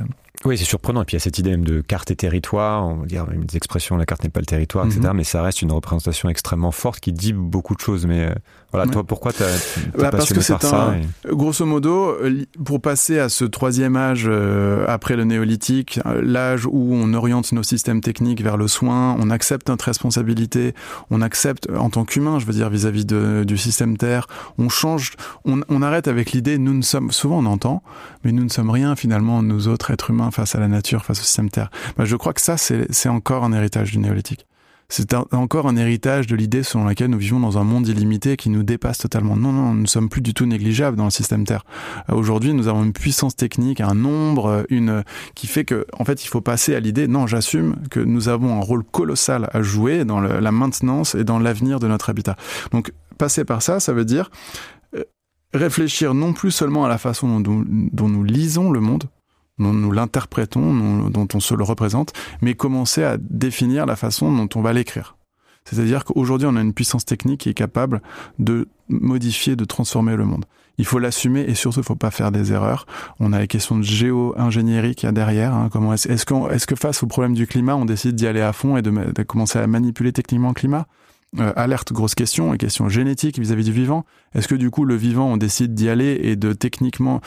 [0.47, 1.03] oui, c'est surprenant.
[1.03, 2.87] Et puis il y a cette idée même de carte et territoire.
[2.87, 5.01] On va dire même des expressions, la carte n'est pas le territoire, etc.
[5.01, 5.17] Mm -hmm.
[5.17, 8.07] Mais ça reste une représentation extrêmement forte qui dit beaucoup de choses.
[8.07, 8.35] Mais euh,
[8.73, 8.93] voilà, ouais.
[8.93, 9.47] toi, pourquoi t'as
[9.99, 10.95] bah, Parce que c'est un.
[10.95, 11.35] Et...
[11.35, 12.17] Grosso modo,
[12.65, 17.63] pour passer à ce troisième âge euh, après le néolithique, l'âge où on oriente nos
[17.63, 20.75] systèmes techniques vers le soin, on accepte notre responsabilité,
[21.11, 24.27] on accepte en tant qu'humain, je veux dire vis-à-vis -vis du système Terre,
[24.59, 25.13] on change,
[25.45, 27.83] on, on arrête avec l'idée, nous ne sommes souvent on entend,
[28.25, 31.21] mais nous ne sommes rien finalement, nous autres êtres humains face à la nature, face
[31.21, 31.71] au système Terre.
[31.97, 34.47] Bah, je crois que ça, c'est encore un héritage du néolithique.
[34.93, 38.51] C'est encore un héritage de l'idée selon laquelle nous vivons dans un monde illimité qui
[38.51, 39.37] nous dépasse totalement.
[39.37, 41.65] Non, non, nous ne sommes plus du tout négligeables dans le système Terre.
[42.09, 45.05] Aujourd'hui, nous avons une puissance technique, un nombre, une
[45.37, 47.07] qui fait que, en fait, il faut passer à l'idée.
[47.07, 51.39] Non, j'assume que nous avons un rôle colossal à jouer dans la maintenance et dans
[51.39, 52.35] l'avenir de notre habitat.
[52.73, 54.31] Donc, passer par ça, ça veut dire
[55.55, 59.05] réfléchir non plus seulement à la façon dont nous lisons le monde,
[59.61, 64.49] dont nous l'interprétons, dont on se le représente, mais commencer à définir la façon dont
[64.57, 65.17] on va l'écrire.
[65.65, 68.03] C'est-à-dire qu'aujourd'hui, on a une puissance technique qui est capable
[68.39, 70.47] de modifier, de transformer le monde.
[70.79, 72.87] Il faut l'assumer et surtout, il ne faut pas faire des erreurs.
[73.21, 75.55] On a les questions de géo-ingénierie qu'il y a derrière.
[75.55, 75.69] Hein.
[75.71, 78.41] Comment est-ce est qu est que face au problème du climat, on décide d'y aller
[78.41, 80.87] à fond et de, commencer à manipuler techniquement le climat?
[81.39, 84.05] Euh, alerte, grosse question, et question génétique vis-à-vis -vis du vivant.
[84.35, 87.21] Est-ce que du coup le vivant, on décide d'y aller et de techniquement...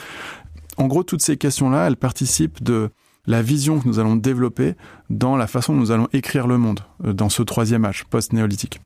[0.76, 2.90] En gros, toutes ces questions-là, elles participent de
[3.26, 4.74] la vision que nous allons développer
[5.10, 8.80] dans la façon dont nous allons écrire le monde euh, dans ce troisième âge post-néolithique.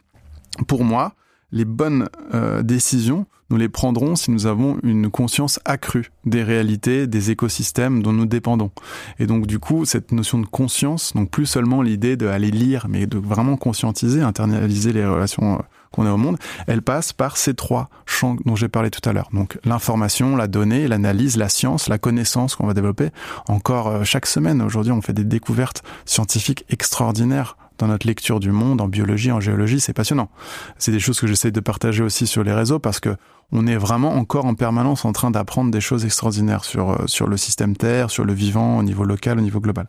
[0.66, 1.14] Pour moi,
[1.50, 7.06] les bonnes euh, décisions, nous les prendrons si nous avons une conscience accrue des réalités,
[7.06, 8.70] des écosystèmes dont nous dépendons.
[9.18, 13.06] Et donc du coup, cette notion de conscience, donc plus seulement l'idée d'aller lire, mais
[13.06, 17.54] de vraiment conscientiser, internaliser les relations euh, qu'on a au monde, elle passe par ces
[17.54, 19.28] trois champs dont j'ai parlé tout à l'heure.
[19.32, 23.10] Donc l'information, la donnée, l'analyse, la science, la connaissance qu'on va développer.
[23.46, 28.50] Encore euh, chaque semaine, aujourd'hui, on fait des découvertes scientifiques extraordinaires dans notre lecture du
[28.50, 30.30] monde, en biologie, en géologie, c'est passionnant.
[30.78, 33.16] C'est des choses que j'essaie de partager aussi sur les réseaux parce que
[33.50, 37.38] on est vraiment encore en permanence en train d'apprendre des choses extraordinaires sur, sur le
[37.38, 39.86] système Terre, sur le vivant au niveau local, au niveau global.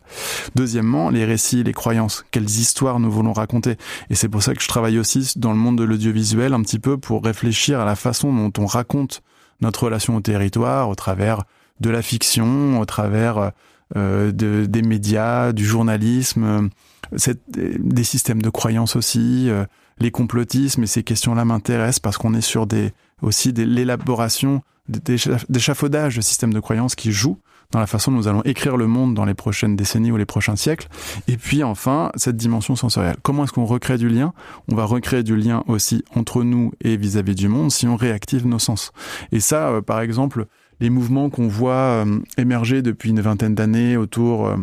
[0.54, 2.24] Deuxièmement, les récits, les croyances.
[2.30, 3.76] Quelles histoires nous voulons raconter
[4.08, 6.78] Et c'est pour ça que je travaille aussi dans le monde de l'audiovisuel un petit
[6.78, 9.22] peu pour réfléchir à la façon dont on raconte
[9.60, 11.42] notre relation au territoire au travers
[11.80, 13.50] de la fiction, au travers euh,
[13.94, 16.70] de, des médias, du journalisme,
[17.12, 19.64] des systèmes de croyances aussi, euh,
[19.98, 26.16] les complotismes et ces questions-là m'intéressent parce qu'on est sur des aussi de l'élaboration, d'échafaudage
[26.16, 27.38] de systèmes de croyances qui jouent
[27.70, 30.24] dans la façon dont nous allons écrire le monde dans les prochaines décennies ou les
[30.24, 30.88] prochains siècles.
[31.28, 33.16] Et puis enfin, cette dimension sensorielle.
[33.22, 34.32] Comment est-ce qu'on recrée du lien?
[34.68, 37.96] On va recréer du lien aussi entre nous et vis-à-vis -vis du monde si on
[37.96, 38.90] réactive nos sens.
[39.32, 40.46] Et ça, euh, par exemple,
[40.80, 44.46] les mouvements qu'on voit euh, émerger depuis une vingtaine d'années autour...
[44.46, 44.56] Euh,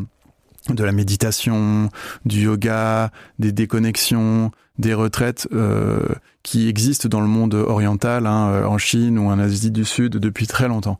[0.70, 1.90] de la méditation,
[2.26, 6.10] du yoga, des déconnexions, des retraites euh,
[6.44, 10.46] qui existent dans le monde oriental, hein, en Chine ou en Asie du Sud depuis
[10.46, 11.00] très longtemps,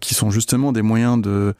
[0.00, 1.54] qui sont justement des moyens de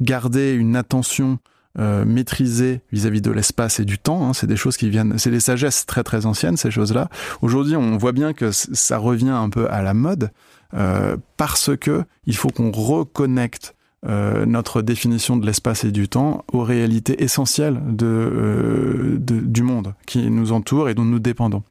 [0.00, 1.40] garder une attention
[1.78, 4.26] euh, maîtrisée vis-à-vis de l'espace et du temps.
[4.26, 4.32] Hein.
[4.32, 7.08] C'est des choses qui viennent, c'est des sagesses très très anciennes ces choses-là.
[7.42, 10.32] Aujourd'hui, on voit bien que ça revient un peu à la mode
[10.74, 13.74] euh, parce que il faut qu'on reconnecte
[14.06, 20.30] euh, notre définition de l'espace et du temps aux réalités essentielles euh, du monde qui
[20.30, 21.62] nous entoure et dont nous dépendons.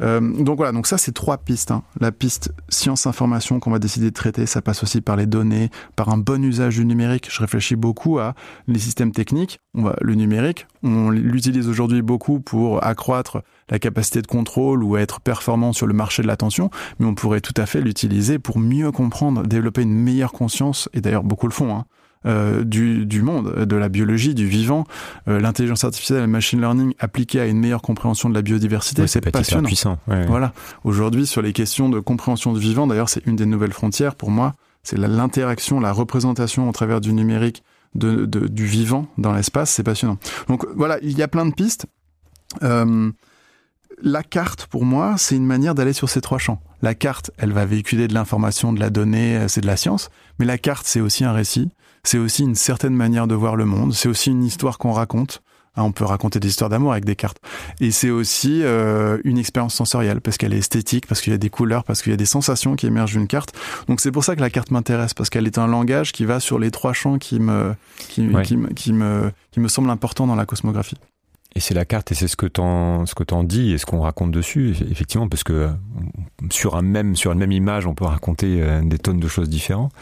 [0.00, 1.70] Euh, donc voilà, donc ça c'est trois pistes.
[1.70, 1.82] Hein.
[2.00, 6.08] La piste science-information qu'on va décider de traiter, ça passe aussi par les données, par
[6.08, 7.28] un bon usage du numérique.
[7.30, 8.34] Je réfléchis beaucoup à
[8.66, 9.60] les systèmes techniques.
[9.74, 14.96] On va, le numérique, on l'utilise aujourd'hui beaucoup pour accroître la capacité de contrôle ou
[14.96, 18.58] être performant sur le marché de l'attention, mais on pourrait tout à fait l'utiliser pour
[18.58, 21.84] mieux comprendre, développer une meilleure conscience, et d'ailleurs beaucoup le font, hein,
[22.26, 24.86] euh, du, du, monde, de la biologie, du vivant.
[25.28, 29.08] Euh, L'intelligence artificielle le machine learning appliquées à une meilleure compréhension de la biodiversité, Ouais,
[29.08, 29.66] c'est pas passionnant.
[29.66, 29.98] puissant.
[30.08, 30.26] Ouais, ouais.
[30.26, 30.52] Voilà.
[30.84, 34.30] Aujourd'hui, sur les questions de compréhension du vivant, d'ailleurs, c'est une des nouvelles frontières pour
[34.30, 34.54] moi.
[34.82, 37.62] C'est l'interaction, la représentation au travers du numérique
[37.94, 39.70] de, de- du vivant dans l'espace.
[39.70, 40.18] C'est passionnant.
[40.48, 41.86] Donc voilà, il y a plein de pistes.
[42.62, 43.10] Euh,
[44.02, 46.60] la carte, pour moi, c'est une manière d'aller sur ces trois champs.
[46.82, 50.10] La carte, elle va véhiculer de l'information, de la donnée, c'est de la science.
[50.38, 51.70] Mais la carte, c'est aussi un récit.
[52.04, 53.92] C'est aussi une certaine manière de voir le monde.
[53.94, 55.42] C'est aussi une histoire qu'on raconte.
[55.76, 57.38] Hein, on peut raconter des histoires d'amour avec des cartes.
[57.80, 61.38] Et c'est aussi euh, une expérience sensorielle parce qu'elle est esthétique, parce qu'il y a
[61.38, 63.52] des couleurs, parce qu'il y a des sensations qui émergent d'une carte.
[63.88, 66.38] Donc c'est pour ça que la carte m'intéresse parce qu'elle est un langage qui va
[66.38, 67.74] sur les trois champs qui me
[68.08, 68.42] qui, Ouais.
[68.44, 70.96] qui, me- qui me qui me semble important dans la cosmographie.
[71.56, 73.86] Et c'est la carte et c'est ce que t'en ce que t'en dis et ce
[73.86, 75.68] qu'on raconte dessus eff- effectivement parce que euh,
[76.50, 79.48] sur un même sur une même image on peut raconter euh, des tonnes de choses
[79.48, 79.92] différentes.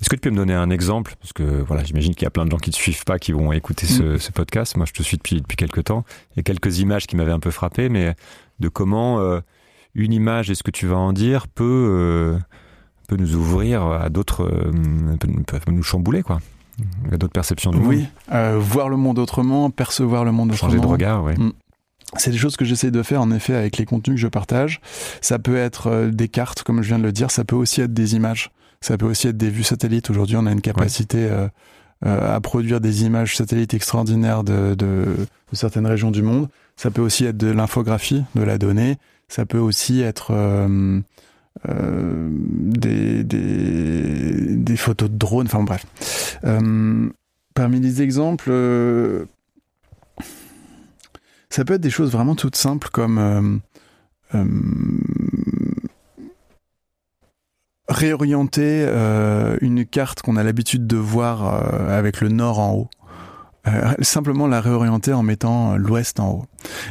[0.00, 1.14] Est-ce que tu peux me donner un exemple?
[1.20, 3.30] Parce que voilà j'imagine qu'il y a plein de gens qui te suivent pas qui
[3.30, 4.76] vont écouter ce, ce podcast.
[4.76, 6.04] Moi je te suis depuis depuis quelques temps.
[6.32, 8.16] Il y a quelques images qui m'avaient un peu frappé mais
[8.58, 9.38] de comment euh,
[9.94, 12.38] une image et ce que tu vas en dire peut euh,
[13.06, 15.28] peut nous ouvrir à d'autres euh, peut,
[15.60, 16.40] peut nous chambouler quoi.
[17.12, 17.86] À d'autres perceptions du monde.
[17.88, 20.92] Oui, euh, voir le monde autrement, percevoir le monde Changer de autrement.
[20.92, 21.34] regard, ouais.
[22.16, 24.80] C'est des choses que j'essaie de faire en effet avec les contenus que je partage.
[25.20, 27.80] Ça peut être euh, des cartes, comme je viens de le dire, ça peut aussi
[27.82, 30.08] être des images, ça peut aussi être des vues satellites.
[30.08, 31.48] Aujourd'hui, on a une capacité euh,
[32.06, 35.04] euh, à produire des images satellites extraordinaires de, de,
[35.52, 36.48] de certaines régions du monde.
[36.76, 38.96] Ça peut aussi être de l'infographie, de la donnée.
[39.28, 40.32] Ça peut aussi être
[41.68, 43.26] euh, des,
[44.76, 45.46] photos de drones.
[45.46, 46.38] Enfin bref.
[46.44, 47.10] Euh,
[47.54, 49.24] parmi les exemples, euh,
[51.50, 53.60] ça peut être des choses vraiment toutes simples comme
[57.88, 58.86] réorienter
[59.60, 62.90] une carte qu'on a l'habitude de voir avec le nord en haut.
[63.74, 66.44] Euh, simplement la réorienter en mettant l'ouest en haut.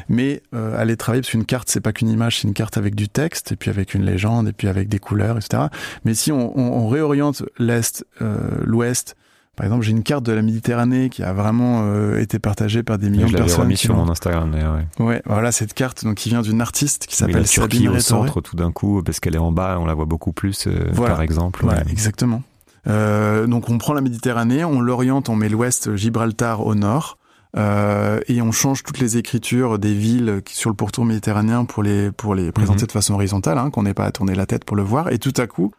[0.10, 2.96] Mais euh, aller travailler, parce qu'une carte, c'est pas qu'une image, c'est une carte avec
[2.96, 5.64] du texte, et puis avec une légende, et puis avec des couleurs, etc.
[6.06, 9.16] Mais si on, on, on réoriente l'est, euh, l'ouest,
[9.56, 13.00] par exemple, j'ai une carte de la Méditerranée qui a vraiment euh, été partagée par
[13.00, 13.64] des millions je de l'avais personnes.
[13.64, 14.78] remis qui sur mon Instagram d'ailleurs.
[15.00, 15.04] Ouais.
[15.06, 18.02] Ouais, voilà cette carte donc qui vient d'une artiste qui s'appelle Turquie Sabine au Rétoré.
[18.28, 20.86] centre tout d'un coup parce qu'elle est en bas, on la voit beaucoup plus euh,
[20.92, 21.16] Voilà.
[21.16, 21.62] par exemple.
[21.64, 21.92] Voilà, Ouais.
[21.92, 22.44] exactement.
[22.88, 27.18] Euh, donc on prend la Méditerranée, on l'oriente, on met l'ouest Gibraltar au nord.
[27.58, 32.12] euh, et on change toutes les écritures des villes sur le pourtour méditerranéen pour les
[32.12, 32.88] pour les présenter Mhm.
[32.88, 35.12] de façon horizontale, hein, qu'on n'ait pas à tourner la tête pour le voir.
[35.12, 35.72] Et tout à coup,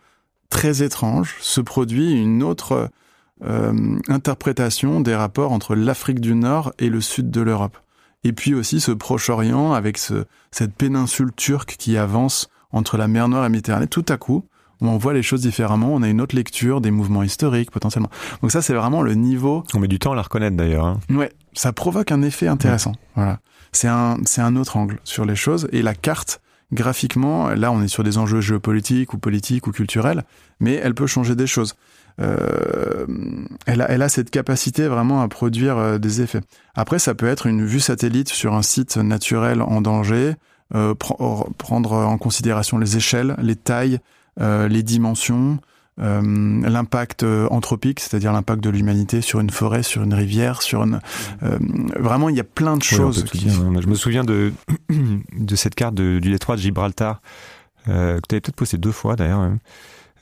[0.51, 2.91] très étrange, se produit une autre
[3.45, 7.77] euh, interprétation des rapports entre l'Afrique du Nord et le sud de l'Europe.
[8.25, 13.29] Et puis aussi ce Proche-Orient avec ce, cette péninsule turque qui avance entre la mer
[13.29, 13.87] Noire et la Méditerranée.
[13.87, 14.45] Tout à coup,
[14.81, 18.11] on voit les choses différemment, on a une autre lecture des mouvements historiques potentiellement.
[18.43, 19.65] Donc ça, c'est vraiment le niveau.
[19.75, 20.85] On met du temps à la reconnaître d'ailleurs.
[20.87, 21.01] hein.
[21.11, 22.93] Ouais, ça provoque un effet intéressant.
[23.17, 23.41] Voilà,
[23.73, 27.83] c'est un c'est un autre angle sur les choses et la carte graphiquement, là, on
[27.83, 30.25] est sur des enjeux géopolitiques ou politiques ou culturels,
[30.61, 31.75] mais elle peut changer des choses.
[32.21, 33.07] Euh,
[33.67, 36.41] elle, a, elle a cette capacité vraiment à produire euh, des effets.
[36.75, 40.35] Après, ça peut être une vue satellite sur un site naturel en danger,
[40.75, 43.99] euh, pr- prendre en considération les échelles, les tailles,
[44.69, 45.59] les dimensions,
[46.01, 46.21] euh,
[46.69, 51.01] l'impact euh, anthropique, c'est-à-dire l'impact de l'humanité sur une forêt, sur une rivière, sur une.
[51.43, 51.59] euh,
[51.99, 53.25] vraiment, il y a plein de choses.
[53.25, 53.81] qui- dire, hein.
[53.81, 54.53] Je me souviens de,
[55.37, 57.21] de cette carte de- du détroit de Gibraltar,
[57.89, 59.51] euh, que tu avais peut-être posté deux fois d'ailleurs,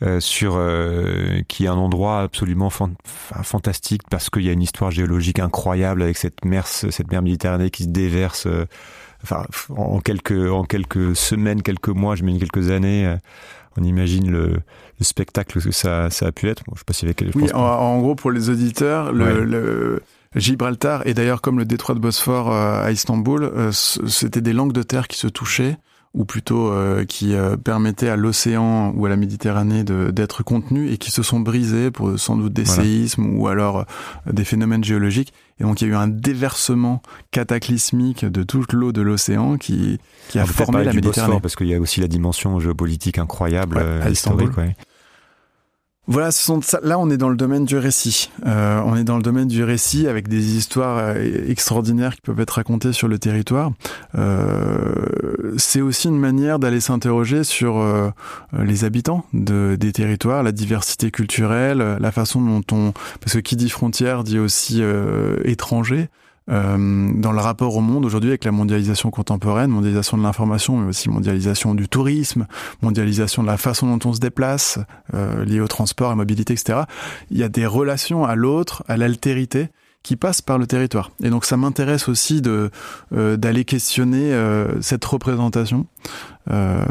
[0.02, 2.94] euh, sur, euh, qui est un endroit absolument fan-
[3.42, 7.70] fantastique parce qu'il y a une histoire géologique incroyable avec cette mer, cette mer Méditerranée
[7.70, 8.46] qui se déverse.
[8.46, 8.64] euh,
[9.22, 13.16] Enfin, en quelques, en quelques semaines, quelques mois, je mets quelques années, euh,
[13.78, 16.62] on imagine le, le spectacle que ça, ça a pu être.
[16.66, 19.12] Bon, je sais pas s'il y avait je Oui, en, en gros, pour les auditeurs,
[19.12, 19.44] le, Ouais.
[19.44, 20.02] le
[20.34, 24.72] Gibraltar, et d'ailleurs comme le détroit de Bosphore euh, à Istanbul, euh, c'était des langues
[24.72, 25.76] de terre qui se touchaient,
[26.16, 30.96] ou plutôt euh, qui euh, permettaient à l'océan ou à la Méditerranée d'être contenus et
[30.96, 32.83] qui se sont brisés pour sans doute des Voilà.
[32.83, 33.81] séismes ou alors
[34.26, 35.35] euh, des phénomènes géologiques.
[35.61, 37.02] Et donc il y a eu un déversement
[37.33, 39.98] cataclysmique de toute l'eau de l'océan qui,
[40.29, 41.26] qui a formé la Méditerranée.
[41.29, 44.57] Bosphore, parce qu'il y a aussi la dimension géopolitique incroyable, Ouais, à historique.
[44.57, 44.74] Ouais.
[46.09, 48.31] Voilà, ce sont, là on est dans le domaine du récit.
[48.47, 52.38] Euh, on est dans le domaine du récit avec des histoires euh, extraordinaires qui peuvent
[52.38, 53.73] être racontées sur le territoire.
[54.16, 54.95] Euh,
[55.57, 58.11] c'est aussi une manière d'aller s'interroger sur euh,
[58.57, 62.92] les habitants de, des territoires, la diversité culturelle, la façon dont on...
[63.21, 64.83] Parce que qui dit frontière dit aussi
[65.45, 66.09] étranger.
[66.50, 70.88] Euh, dans le rapport au monde aujourd'hui avec la mondialisation contemporaine, mondialisation de l'information, mais
[70.88, 72.46] aussi mondialisation du tourisme,
[72.82, 74.78] mondialisation de la façon dont on se déplace,
[75.14, 76.80] euh, liée au transport, à la mobilité, etc.
[77.30, 79.68] Il y a des relations à l'autre, à l'altérité,
[80.06, 81.11] qui passent par le territoire.
[81.20, 82.70] Et donc ça m'intéresse aussi de
[83.12, 85.87] euh, d'aller questionner euh, cette représentation.
[86.48, 86.85] Euh,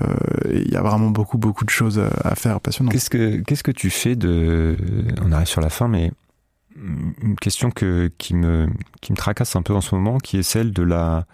[0.51, 2.91] Il y a vraiment beaucoup beaucoup de choses à faire passionnantes.
[2.91, 4.75] Qu'est-ce que qu'est-ce que tu fais de
[5.25, 6.11] On arrive sur la fin, mais
[6.75, 8.67] une question que, qui, me,
[9.01, 11.25] qui me tracasse un peu en ce moment, qui est celle de la,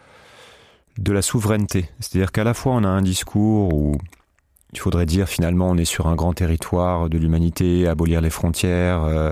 [0.98, 1.90] de la souveraineté.
[2.00, 3.98] C'est-à-dire qu'à la fois on a un discours où
[4.74, 9.04] il faudrait dire finalement on est sur un grand territoire de l'humanité, abolir les frontières,
[9.04, 9.32] euh,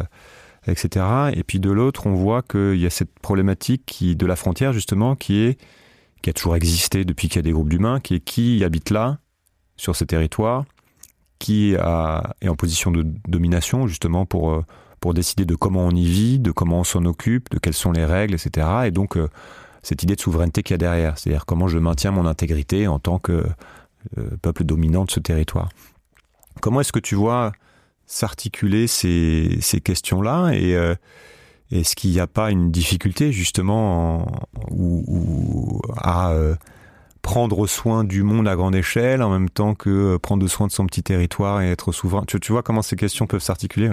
[0.67, 1.06] etc.
[1.34, 4.74] Et puis de l'autre, on voit qu'il y a cette problématique qui, de la frontière
[4.74, 5.60] justement qui est
[6.22, 8.89] qui a toujours existé depuis qu'il y a des groupes d'humains, qui est qui habite
[8.89, 9.19] là,
[9.78, 10.65] sur ces territoires,
[11.39, 14.65] qui a, est en position de domination justement pour euh,
[15.00, 17.92] pour décider de comment on y vit, de comment on s'en occupe, de quelles sont
[17.92, 18.68] les règles, etc.
[18.86, 19.30] Et donc, euh,
[19.84, 23.00] cette idée de souveraineté qu'il y a derrière, c'est-à-dire comment je maintiens mon intégrité en
[23.00, 23.46] tant que
[24.18, 25.70] euh, peuple dominant de ce territoire.
[26.62, 27.52] Comment est-ce que tu vois
[28.06, 30.96] s'articuler ces, questions-là et euh,
[31.72, 34.26] est-ce qu'il n'y a pas une difficulté justement
[35.96, 36.34] à
[37.22, 40.88] prendre soin du monde à grande échelle en même temps que prendre soin de son
[40.88, 42.24] petit territoire et être souverain?
[42.26, 43.92] Tu, vois comment ces questions peuvent s'articuler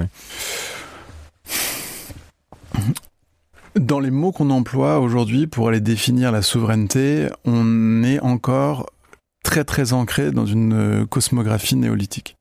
[3.78, 8.87] dans les mots qu'on emploie aujourd'hui pour aller définir la souveraineté, on est encore
[9.42, 12.37] très très ancré dans une cosmographie néolithique.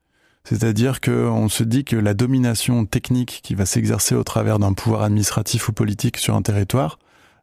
[0.45, 5.01] C'est-à-dire qu'on se dit que la domination technique qui va s'exercer au travers d'un pouvoir
[5.01, 6.99] administratif ou politique sur un territoire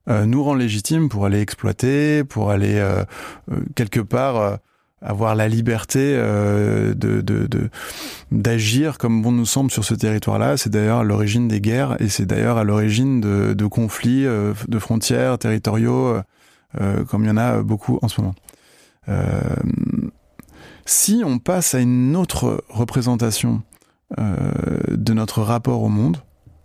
[0.08, 3.04] euh, nous rend légitime pour aller exploiter, pour aller euh,
[3.50, 4.56] euh, quelque part euh,
[5.02, 7.22] avoir la liberté euh, de
[8.30, 10.56] d'agir comme bon nous semble sur ce territoire-là.
[10.56, 14.78] C'est d'ailleurs à l'origine des guerres et c'est d'ailleurs à l'origine de, conflits euh, de
[14.78, 16.16] frontières territoriaux,
[16.80, 18.34] euh, comme il y en a beaucoup en ce moment.
[20.86, 23.62] Si on passe à une autre représentation
[24.16, 26.18] de notre rapport au monde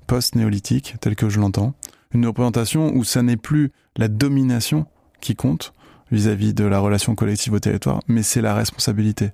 [0.06, 1.74] post-néolithique, tel que je l'entends,
[2.14, 4.86] une représentation où ça n'est plus la domination
[5.20, 5.74] qui compte,
[6.12, 9.32] vis-à-vis de la relation collective au territoire, mais c'est la responsabilité.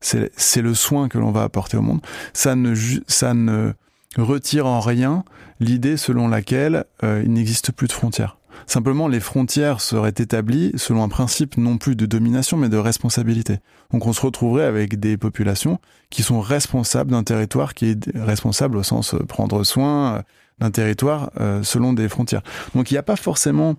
[0.00, 2.00] C'est le soin que l'on va apporter au monde.
[2.34, 2.74] Ça ne,
[3.06, 3.72] ça ne
[4.16, 5.24] retire en rien
[5.60, 8.36] l'idée selon laquelle euh, il n'existe plus de frontières.
[8.66, 13.58] Simplement, les frontières seraient établies selon un principe non plus de domination, mais de responsabilité.
[13.92, 15.78] Donc on se retrouverait avec des populations
[16.10, 20.22] qui sont responsables d'un territoire qui est responsable au sens euh, prendre soin euh,
[20.58, 22.42] d'un territoire euh, selon des frontières.
[22.74, 23.76] Donc il n'y a pas forcément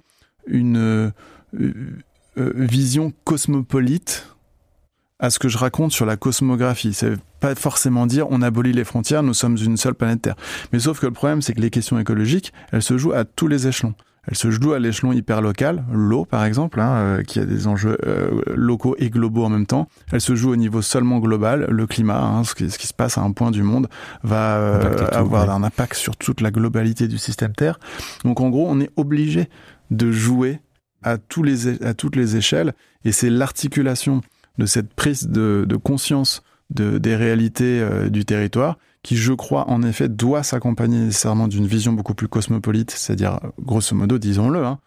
[0.48, 1.12] une...
[2.38, 4.36] Euh, vision cosmopolite
[5.20, 6.94] à ce que je raconte sur la cosmographie.
[6.94, 10.36] C'est pas forcément dire on abolit les frontières, nous sommes une seule planète Terre.
[10.74, 13.48] Mais sauf que le problème, c'est que les questions écologiques, elles se jouent à tous
[13.48, 13.94] les échelons.
[14.28, 17.68] Elles se jouent à l'échelon hyper local, l'eau par exemple, hein, euh, qui a des
[17.68, 19.88] enjeux euh, locaux et globaux en même temps.
[20.12, 22.94] Elles se jouent au niveau seulement global, le climat, hein, ce, qui, ce, qui, se
[22.94, 23.88] passe à un point du monde
[24.24, 27.80] va euh, avoir un impact sur toute la globalité du système Terre.
[28.24, 29.48] Donc en gros, on est obligé
[29.92, 30.60] de jouer
[31.06, 32.74] à, tous les, à toutes les échelles,
[33.06, 34.22] et c'est l'articulation
[34.58, 39.70] de cette prise de, de conscience de, des réalités euh, du territoire qui, je crois,
[39.70, 44.80] en effet, doit s'accompagner nécessairement d'une vision beaucoup plus cosmopolite, c'est-à-dire, grosso modo, disons-le, hein,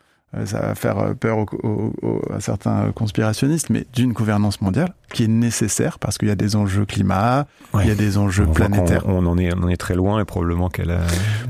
[0.44, 5.28] ça va faire peur au, au, à certains conspirationnistes, mais d'une gouvernance mondiale qui est
[5.28, 7.84] nécessaire parce qu'il y a des enjeux climat, ouais.
[7.84, 9.04] il y a des enjeux on planétaires.
[9.06, 11.00] On, on, en est, on en est très loin et probablement qu'elle a.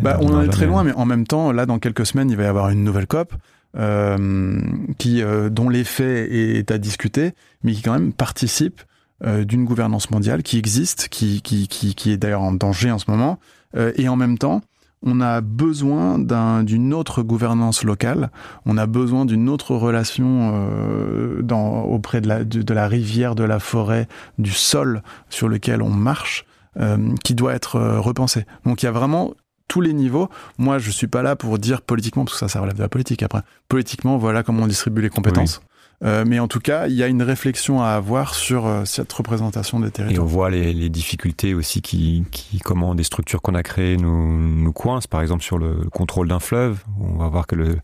[0.01, 2.37] Bah, on en est très loin, mais en même temps, là, dans quelques semaines, il
[2.37, 3.37] va y avoir une nouvelle COP euh,
[3.75, 6.29] qui, euh, dont l'effet
[6.59, 8.83] est à discuter, mais qui quand même participe
[9.25, 12.99] euh, d'une gouvernance mondiale qui existe, qui, qui, qui, qui est d'ailleurs en danger en
[12.99, 13.39] ce moment,
[13.77, 14.63] euh, et en même temps,
[15.03, 18.31] on a besoin d'une un, autre gouvernance locale,
[18.67, 23.35] on a besoin d'une autre relation euh, dans, auprès de la, de, de, la rivière,
[23.35, 26.45] de la forêt, du sol sur lequel on marche,
[26.79, 28.45] euh, qui doit être euh, repensée.
[28.65, 29.35] Donc il y a vraiment
[29.69, 30.29] tous les niveaux.
[30.59, 32.89] Moi, je suis pas là pour dire politiquement, parce que ça, ça relève de la
[32.89, 33.43] politique après.
[33.69, 35.61] Politiquement, voilà comment on distribue les compétences.
[35.63, 35.65] Oui.
[36.05, 39.13] Euh, mais en tout cas, il y a une réflexion à avoir sur euh, cette
[39.13, 40.17] représentation des territoires.
[40.17, 43.97] Et on voit les, les difficultés aussi qui, qui, comment des structures qu'on a créées
[43.97, 45.09] nous, nous coincent.
[45.09, 47.79] Par exemple, sur le contrôle d'un fleuve, on va voir que le,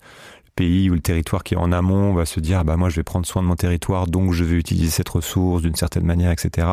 [0.55, 2.97] pays ou le territoire qui est en amont va se dire ah bah moi je
[2.97, 6.31] vais prendre soin de mon territoire donc je vais utiliser cette ressource d'une certaine manière
[6.31, 6.67] etc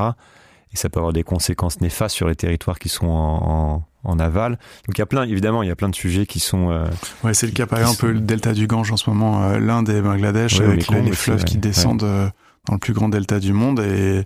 [0.74, 4.20] et ça peut avoir des conséquences néfastes sur les territoires qui sont en, en, en
[4.20, 4.52] aval.
[4.88, 6.72] Donc il y a plein, évidemment, il y a plein de sujets qui sont.
[6.72, 6.86] Euh,
[7.24, 9.90] ouais, c'est le cas par exemple le delta du Gange en ce moment, euh, l'Inde
[9.90, 11.62] et Bangladesh, ouais, avec les, les fleuves aussi, qui ouais.
[11.62, 12.30] descendent ouais.
[12.68, 14.24] dans le plus grand delta du monde et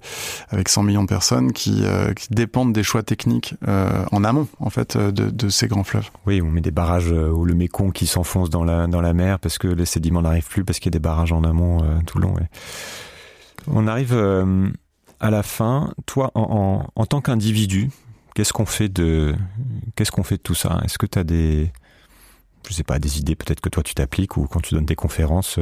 [0.50, 4.48] avec 100 millions de personnes qui, euh, qui dépendent des choix techniques euh, en amont
[4.60, 6.10] en fait de, de, ces grands fleuves.
[6.26, 9.14] Oui, on met des barrages euh, ou le Mékong qui s'enfonce dans la dans la
[9.14, 11.84] mer parce que les sédiments n'arrivent plus parce qu'il y a des barrages en amont
[12.06, 12.34] tout le long.
[12.34, 12.48] Ouais.
[13.68, 14.16] On arrive
[15.20, 15.94] à la fin.
[16.06, 17.90] Toi, en, en, en tant qu'individu,
[18.36, 19.36] qu'est-ce qu'on fait de
[19.96, 20.80] qu'est-ce qu'on fait de tout ça?
[20.86, 21.72] Est-ce que tu as des
[22.70, 24.96] je sais pas des idées peut-être que toi tu t'appliques ou quand tu donnes des
[24.96, 25.60] conférences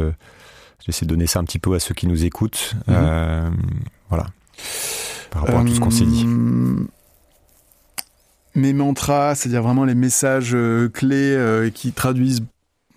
[0.85, 2.75] J'essaie de donner ça un petit peu à ceux qui nous écoutent.
[2.87, 2.95] Mhm.
[2.95, 3.49] Euh,
[4.09, 4.27] voilà.
[5.31, 6.25] Par rapport à tout ce qu'on s'est dit.
[6.27, 6.85] Euh,
[8.55, 12.43] mes mantras, c'est-à-dire vraiment les messages euh, clés qui traduisent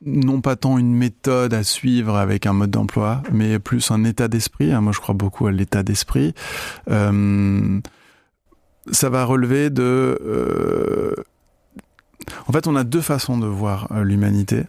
[0.04, 4.28] non pas tant une méthode à suivre avec un mode d'emploi, mais plus un état
[4.28, 4.70] d'esprit.
[4.80, 6.34] Moi, je crois beaucoup à l'état d'esprit.
[8.90, 11.14] Ça va relever de...
[12.48, 14.64] En fait, on a deux façons de voir l'humanité,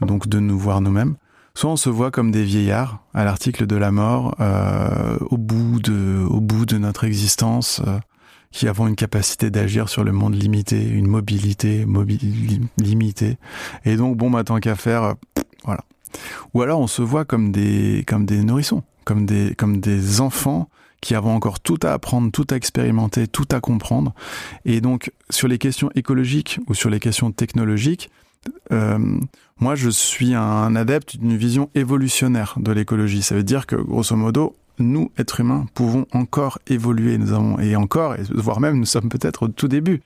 [0.00, 1.16] donc de nous voir nous-mêmes.
[1.54, 5.80] Soit on se voit comme des vieillards à l'article de la mort, euh, au bout
[5.80, 7.98] de, au bout de notre existence, euh,
[8.52, 11.86] qui avons une capacité d'agir sur le monde limité, une mobilité
[12.78, 13.36] limitée.
[13.84, 15.14] Et donc bon, bah tant qu'à faire, euh,
[15.64, 15.84] voilà.
[16.54, 20.68] Ou alors on se voit comme des, comme des nourrissons, comme des, comme des enfants
[21.02, 24.14] qui avons encore tout à apprendre, tout à expérimenter, tout à comprendre.
[24.64, 28.08] Et donc sur les questions écologiques ou sur les questions technologiques,
[28.72, 28.98] euh,
[29.58, 33.22] moi, je suis un adepte d'une vision évolutionnaire de l'écologie.
[33.22, 37.18] Ça veut dire que, grosso modo, nous, êtres humains, pouvons encore évoluer.
[37.18, 40.02] Nous avons, et encore, voire même, nous sommes peut-être au tout début.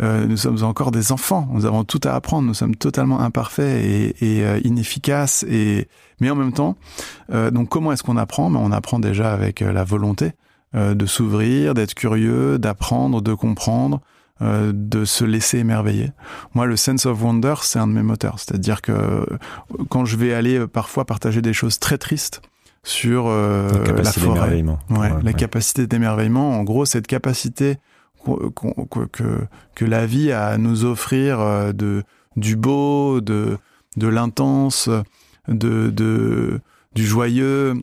[0.00, 1.48] Euh, nous sommes encore des enfants.
[1.52, 2.46] Nous avons tout à apprendre.
[2.46, 5.44] Nous sommes totalement imparfaits et, et euh, inefficaces.
[5.48, 5.88] Et
[6.20, 6.76] mais en même temps,
[7.32, 8.50] euh, donc comment est-ce qu'on apprend?
[8.50, 10.32] Ben, on apprend déjà avec la volonté
[10.74, 14.02] de s'ouvrir, d'être curieux, d'apprendre, de comprendre,
[14.42, 16.12] de se laisser émerveiller.
[16.54, 18.38] Moi, le sense of wonder, c'est un de mes moteurs.
[18.38, 19.26] C'est-à-dire que
[19.88, 22.42] quand je vais aller parfois partager des choses très tristes
[22.82, 27.78] sur la, forêt, ouais, la capacité d'émerveillement, en gros, cette capacité
[29.12, 31.38] que, que la vie a à nous offrir
[31.74, 32.02] de
[32.36, 33.58] du beau, de
[33.96, 34.88] de l'intense,
[35.48, 36.60] de, de
[36.94, 37.74] du joyeux,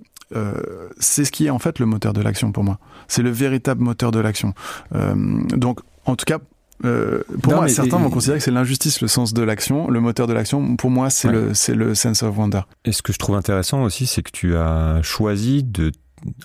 [0.99, 2.79] c'est ce qui est en fait le moteur de l'action pour moi.
[3.07, 4.53] C'est le véritable moteur de l'action.
[4.91, 6.39] donc en tout cas,
[6.83, 10.27] euh, pour moi, certains vont considérer que c'est l'injustice, le sens de l'action, le moteur
[10.27, 10.75] de l'action.
[10.75, 12.61] Pour moi, c'est le c'est le sense of wonder.
[12.83, 15.91] Et ce que je trouve intéressant aussi, c'est que tu as choisi de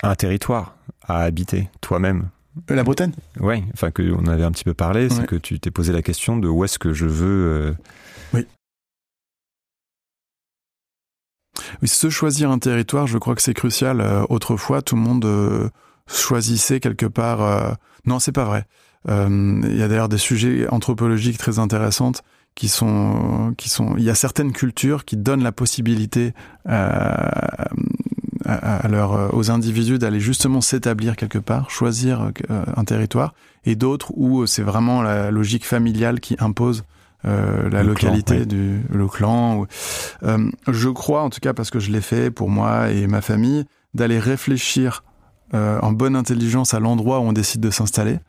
[0.03, 0.77] un territoire
[1.07, 2.29] à habiter toi-même.
[2.71, 3.13] Euh, la Bretagne.
[3.41, 6.03] Oui, enfin que on avait un petit peu parlé, c'est que tu t'es posé la
[6.03, 7.47] question de où est-ce que je veux.
[7.47, 7.73] Euh,
[8.35, 8.47] oui.
[11.83, 14.03] Oui, se choisir un territoire, je crois que c'est crucial.
[14.29, 15.71] autrefois, tout le monde
[16.07, 17.77] choisissait quelque part.
[18.05, 18.67] Non, c'est pas vrai.
[19.09, 22.23] Euh, il y a d'ailleurs des sujets anthropologiques très intéressantes
[22.55, 23.97] qui sont, qui sont.
[23.97, 26.35] Il y a certaines cultures qui donnent la possibilité
[28.45, 33.35] à, à, leur, aux individus d'aller justement s'établir quelque part, choisir euh, un territoire,
[33.65, 36.85] et d'autres où c'est vraiment la logique familiale qui impose
[37.27, 39.67] euh, la localité du le clan.
[40.23, 43.21] Euh, je crois, en tout cas parce que je l'ai fait pour moi et ma
[43.21, 43.65] famille,
[43.95, 45.05] d'aller réfléchir
[45.53, 48.21] euh, en bonne intelligence à l'endroit où on décide de s'installer.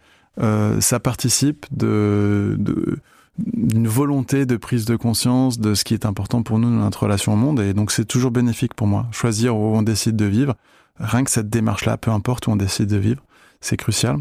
[0.42, 3.00] Euh, ça participe de, de
[3.38, 7.04] d'une volonté de prise de conscience de ce qui est important pour nous dans notre
[7.04, 7.60] relation au monde.
[7.60, 9.08] Et donc c'est toujours bénéfique pour moi.
[9.12, 10.56] Choisir où on décide de vivre.
[11.00, 13.24] Rien que cette démarche là peu importe où on décide de vivre
[13.62, 14.18] c'est crucial.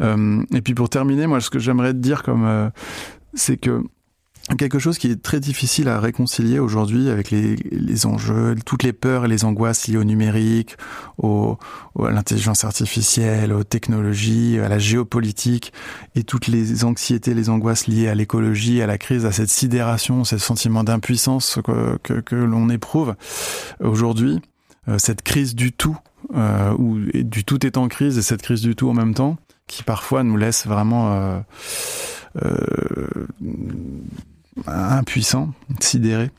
[0.00, 2.70] Euh, et puis pour terminer moi ce que j'aimerais te dire comme euh,
[3.34, 3.82] c'est que
[4.56, 9.24] quelque chose qui est très difficile à réconcilier aujourd'hui avec les, enjeux, toutes les peurs
[9.24, 10.76] et les angoisses liées au numérique,
[11.18, 11.56] au,
[11.98, 15.72] à l'intelligence artificielle, aux technologies, à la géopolitique
[16.14, 20.24] et toutes les anxiétés, les angoisses liées à l'écologie, à la crise, à cette sidération,
[20.24, 23.14] ce sentiment d'impuissance que, que, que l'on éprouve
[23.80, 24.40] aujourd'hui,
[24.88, 25.96] euh, cette crise du tout,
[26.34, 29.36] euh, où du tout est en crise et cette crise du tout en même temps,
[29.66, 31.12] qui parfois nous laisse vraiment...
[31.12, 31.40] Euh,
[32.42, 33.26] euh,
[34.66, 36.30] impuissant, sidéré,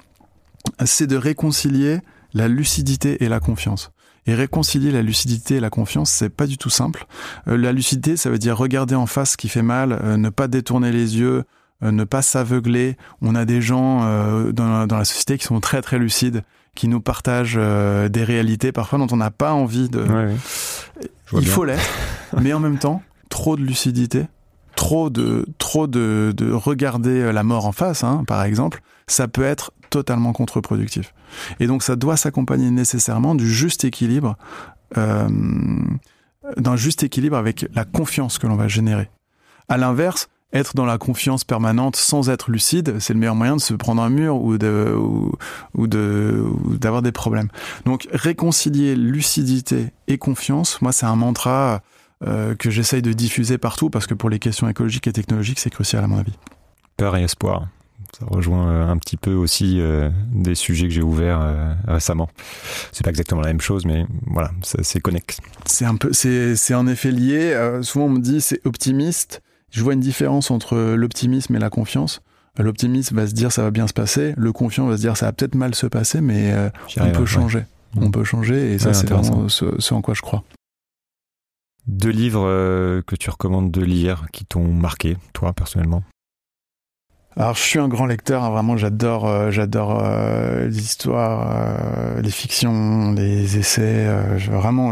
[0.86, 2.00] c'est de réconcilier
[2.34, 3.92] la lucidité et la confiance.
[4.28, 7.08] Et réconcilier la lucidité et la confiance, c'est pas du tout simple.
[7.48, 10.30] Euh, la lucidité, ça veut dire regarder en face ce qui fait mal, euh, ne
[10.30, 11.44] pas détourner les yeux,
[11.84, 12.98] euh, ne pas s'aveugler.
[13.22, 14.02] On a des gens
[14.52, 16.44] dans, dans, la société qui sont très très lucides,
[16.76, 17.60] qui nous partagent
[18.10, 20.06] des réalités parfois dont on n'a pas envie de.
[21.34, 21.82] Il faut l'être,
[22.40, 24.26] mais en même temps, trop de lucidité,
[24.76, 29.44] trop de trop de, de regarder la mort en face, hein, par exemple, ça peut
[29.44, 31.14] être totalement contre-productif.
[31.60, 34.38] Et donc ça doit s'accompagner nécessairement du juste équilibre,
[34.98, 35.30] euh,
[36.58, 39.10] d'un juste équilibre avec la confiance que l'on va générer.
[39.70, 43.62] À l'inverse, être dans la confiance permanente sans être lucide, c'est le meilleur moyen de
[43.62, 44.58] se prendre un mur ou
[45.74, 47.48] ou d'avoir des problèmes.
[47.86, 51.82] Donc réconcilier lucidité et confiance, moi c'est un mantra
[52.24, 55.70] euh, que j'essaye de diffuser partout parce que pour les questions écologiques et technologiques, c'est
[55.70, 56.34] crucial à mon avis.
[56.98, 57.68] Peur et espoir.
[58.18, 62.30] Ça rejoint euh, un petit peu aussi euh, des sujets que j'ai ouverts euh, récemment.
[62.92, 65.38] C'est pas exactement la même chose, mais voilà, c'est connexe.
[65.66, 67.80] C'est un peu, c'est en effet lié.
[67.82, 69.42] Souvent on me dit c'est optimiste.
[69.70, 72.22] Je vois une différence entre l'optimisme et la confiance.
[72.60, 74.34] L'optimiste va se dire ça va bien se passer.
[74.36, 76.54] Le confiant va se dire ça va peut-être mal se passer, mais
[77.00, 77.66] on peut changer.
[77.96, 78.04] Mm.
[78.04, 80.44] On peut changer et ça Ouais, c'est vraiment ce, ce en quoi je crois.
[81.88, 86.04] Deux livres euh, que tu recommandes de lire qui t'ont marqué, toi, personnellement?
[87.38, 92.22] Alors je suis un grand lecteur, hein, vraiment j'adore euh, j'adore euh, les histoires, euh,
[92.22, 94.06] les fictions, les essais.
[94.38, 94.92] je- vraiment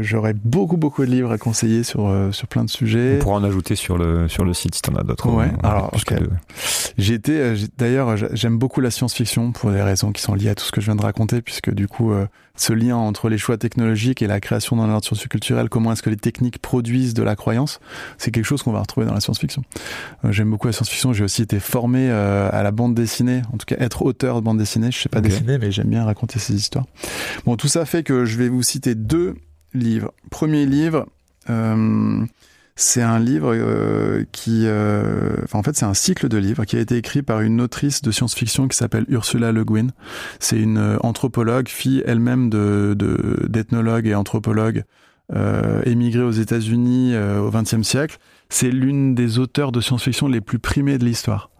[0.00, 3.16] j'aurais beaucoup beaucoup de livres à conseiller sur sur plein de sujets.
[3.16, 5.28] On pourra en ajouter sur le, sur le site si t'en as d'autres.
[5.30, 5.90] Ouais, On- alors.
[6.96, 10.54] J'ai été, d'ailleurs, j'a- j'aime beaucoup la science-fiction pour des raisons qui sont liées à
[10.54, 12.12] tout ce que je viens de raconter, puisque du coup,
[12.60, 16.10] ce lien entre les choix technologiques et la création d'un ordre socioculturel, comment est-ce que
[16.10, 17.80] les techniques produisent de la croyance,
[18.18, 19.62] c'est quelque chose qu'on va retrouver dans la science-fiction.
[20.24, 21.12] Euh, j'aime beaucoup la science-fiction.
[21.14, 24.40] J'ai aussi été formé euh, à la bande dessinée, en tout cas être auteur de
[24.42, 24.90] bande dessinée.
[24.90, 25.24] Je sais pas Ok.
[25.24, 26.84] dessiner, mais j'aime bien raconter ces histoires.
[27.46, 29.36] Bon, tout ça fait que je vais vous citer deux
[29.72, 30.12] livres.
[30.30, 31.06] Premier livre.
[31.48, 32.24] Euh,
[32.76, 36.80] c'est un livre euh, qui, euh, en fait, c'est un cycle de livres qui a
[36.80, 39.88] été écrit par une autrice de science-fiction qui s'appelle Ursula Le Guin.
[40.38, 42.96] C'est une euh, anthropologue, fille elle-même de-
[43.48, 44.84] d'ethnologue et anthropologue,
[45.34, 48.18] euh, émigrée aux États-Unis euh, au XXe siècle.
[48.48, 51.50] C'est l'une des auteurs de science-fiction les plus primées de l'histoire.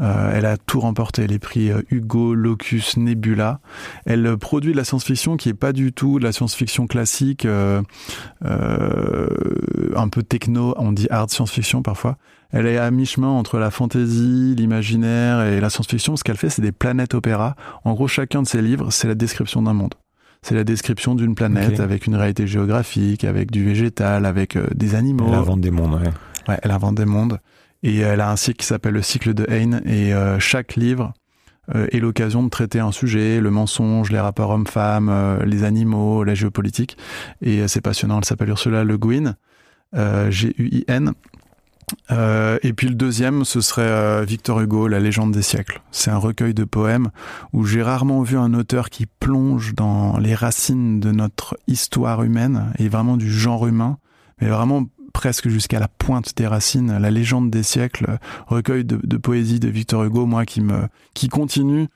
[0.00, 3.60] Euh, elle a tout remporté, les prix euh, Hugo, Locus, Nebula.
[4.06, 7.44] Elle euh, produit de la science-fiction qui est pas du tout de la science-fiction classique,
[7.44, 7.82] euh,
[8.44, 9.28] euh,
[9.94, 12.16] un peu techno, on dit hard science-fiction parfois.
[12.50, 16.16] Elle est à mi-chemin entre la fantasy, l'imaginaire et la science-fiction.
[16.16, 17.54] Ce qu'elle fait, c'est des planètes opéra.
[17.84, 19.94] En gros, chacun de ses livres, c'est la description d'un monde.
[20.42, 25.30] C'est la description d'une planète avec une réalité géographique, avec du végétal, avec des animaux.
[25.30, 26.10] La vente des mondes, ouais.
[26.48, 27.38] Ouais, elle invente des mondes.
[27.82, 29.82] Et elle a un cycle qui s'appelle le cycle de Heine.
[29.86, 31.12] Et euh, chaque livre
[31.74, 36.22] euh, est l'occasion de traiter un sujet, le mensonge, les rapports hommes-femmes, euh, les animaux,
[36.24, 36.96] la géopolitique.
[37.40, 38.18] Et c'est passionnant.
[38.18, 39.34] Elle s'appelle Ursula Le Guin,
[39.94, 41.12] G-U-I-N.
[42.62, 45.82] Et puis le deuxième, ce serait Victor Hugo, La légende des siècles.
[45.90, 47.10] C'est un recueil de poèmes
[47.52, 52.72] où j'ai rarement vu un auteur qui plonge dans les racines de notre histoire humaine
[52.78, 53.98] et vraiment du genre humain,
[54.40, 56.98] mais vraiment presque jusqu'à la pointe des racines.
[56.98, 61.28] La légende des siècles, recueil de, de poésie de Victor Hugo, moi qui me qui
[61.28, 61.88] continue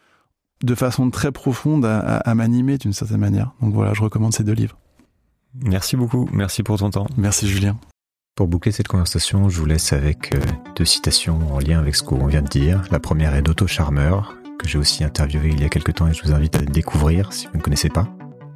[0.63, 3.53] de façon très profonde à, à- à m'animer d'une certaine manière.
[3.61, 4.79] Donc voilà, je recommande ces deux livres.
[5.63, 6.29] Merci beaucoup.
[6.33, 7.07] Merci pour ton temps.
[7.17, 7.77] Merci Julien.
[8.35, 10.41] Pour boucler cette conversation, je vous laisse avec euh,
[10.77, 12.83] deux citations en lien avec ce qu'on vient de dire.
[12.91, 14.13] La première est d'Otto Charmer,
[14.59, 16.67] que j'ai aussi interviewé il y a quelques temps et je vous invite à le
[16.67, 18.09] découvrir si vous ne connaissez pas.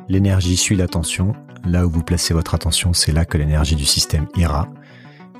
[0.08, 1.32] L'énergie suit l'attention.
[1.64, 4.68] Là où vous placez votre attention, c'est là que l'énergie du système ira.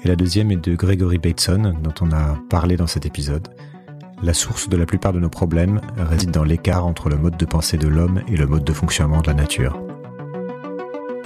[0.05, 3.49] Et la deuxième est de Gregory Bateson, dont on a parlé dans cet épisode.
[4.23, 7.45] La source de la plupart de nos problèmes réside dans l'écart entre le mode de
[7.47, 9.81] pensée de l'homme et le mode de fonctionnement de la nature.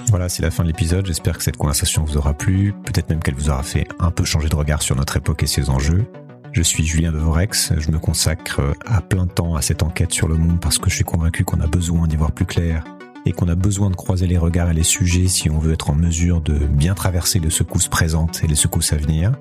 [0.09, 1.05] Voilà, c'est la fin de l'épisode.
[1.05, 2.73] J'espère que cette conversation vous aura plu.
[2.85, 5.47] Peut-être même qu'elle vous aura fait un peu changer de regard sur notre époque et
[5.47, 6.05] ses enjeux.
[6.53, 7.73] Je suis Julien Devorex.
[7.77, 10.95] Je me consacre à plein temps à cette enquête sur le monde parce que je
[10.95, 12.85] suis convaincu qu'on a besoin d'y voir plus clair
[13.25, 15.89] et qu'on a besoin de croiser les regards et les sujets si on veut être
[15.89, 19.33] en mesure de bien traverser les secousses présentes et les secousses à venir.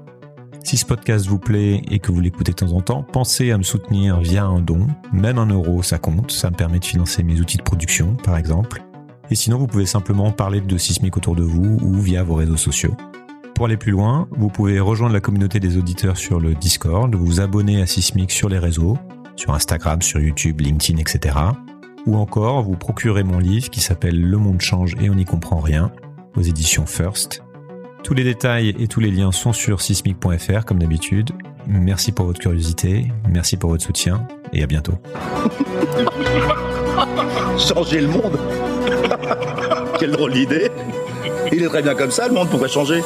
[0.64, 3.58] Si ce podcast vous plaît et que vous l'écoutez de temps en temps, pensez à
[3.58, 4.86] me soutenir via un don.
[5.12, 6.30] Même un euro, ça compte.
[6.30, 8.82] Ça me permet de financer mes outils de production, par exemple.
[9.30, 12.56] Et sinon, vous pouvez simplement parler de Sismic autour de vous ou via vos réseaux
[12.56, 12.96] sociaux.
[13.54, 17.40] Pour aller plus loin, vous pouvez rejoindre la communauté des auditeurs sur le Discord, vous
[17.40, 18.96] abonner à Sismic sur les réseaux,
[19.36, 21.34] sur Instagram, sur YouTube, LinkedIn, etc.
[22.06, 25.58] Ou encore, vous procurer mon livre qui s'appelle Le monde change et on n'y comprend
[25.58, 25.90] rien,
[26.36, 27.42] aux éditions First.
[28.02, 31.30] Tous les détails et tous les liens sont sur sismic.fr comme d'habitude.
[31.66, 34.98] Merci pour votre curiosité, merci pour votre soutien et à bientôt.
[37.58, 38.38] Changer le monde?
[39.98, 40.70] Quelle drôle d'idée
[41.52, 43.00] Il est très bien comme ça, le monde, pourquoi changer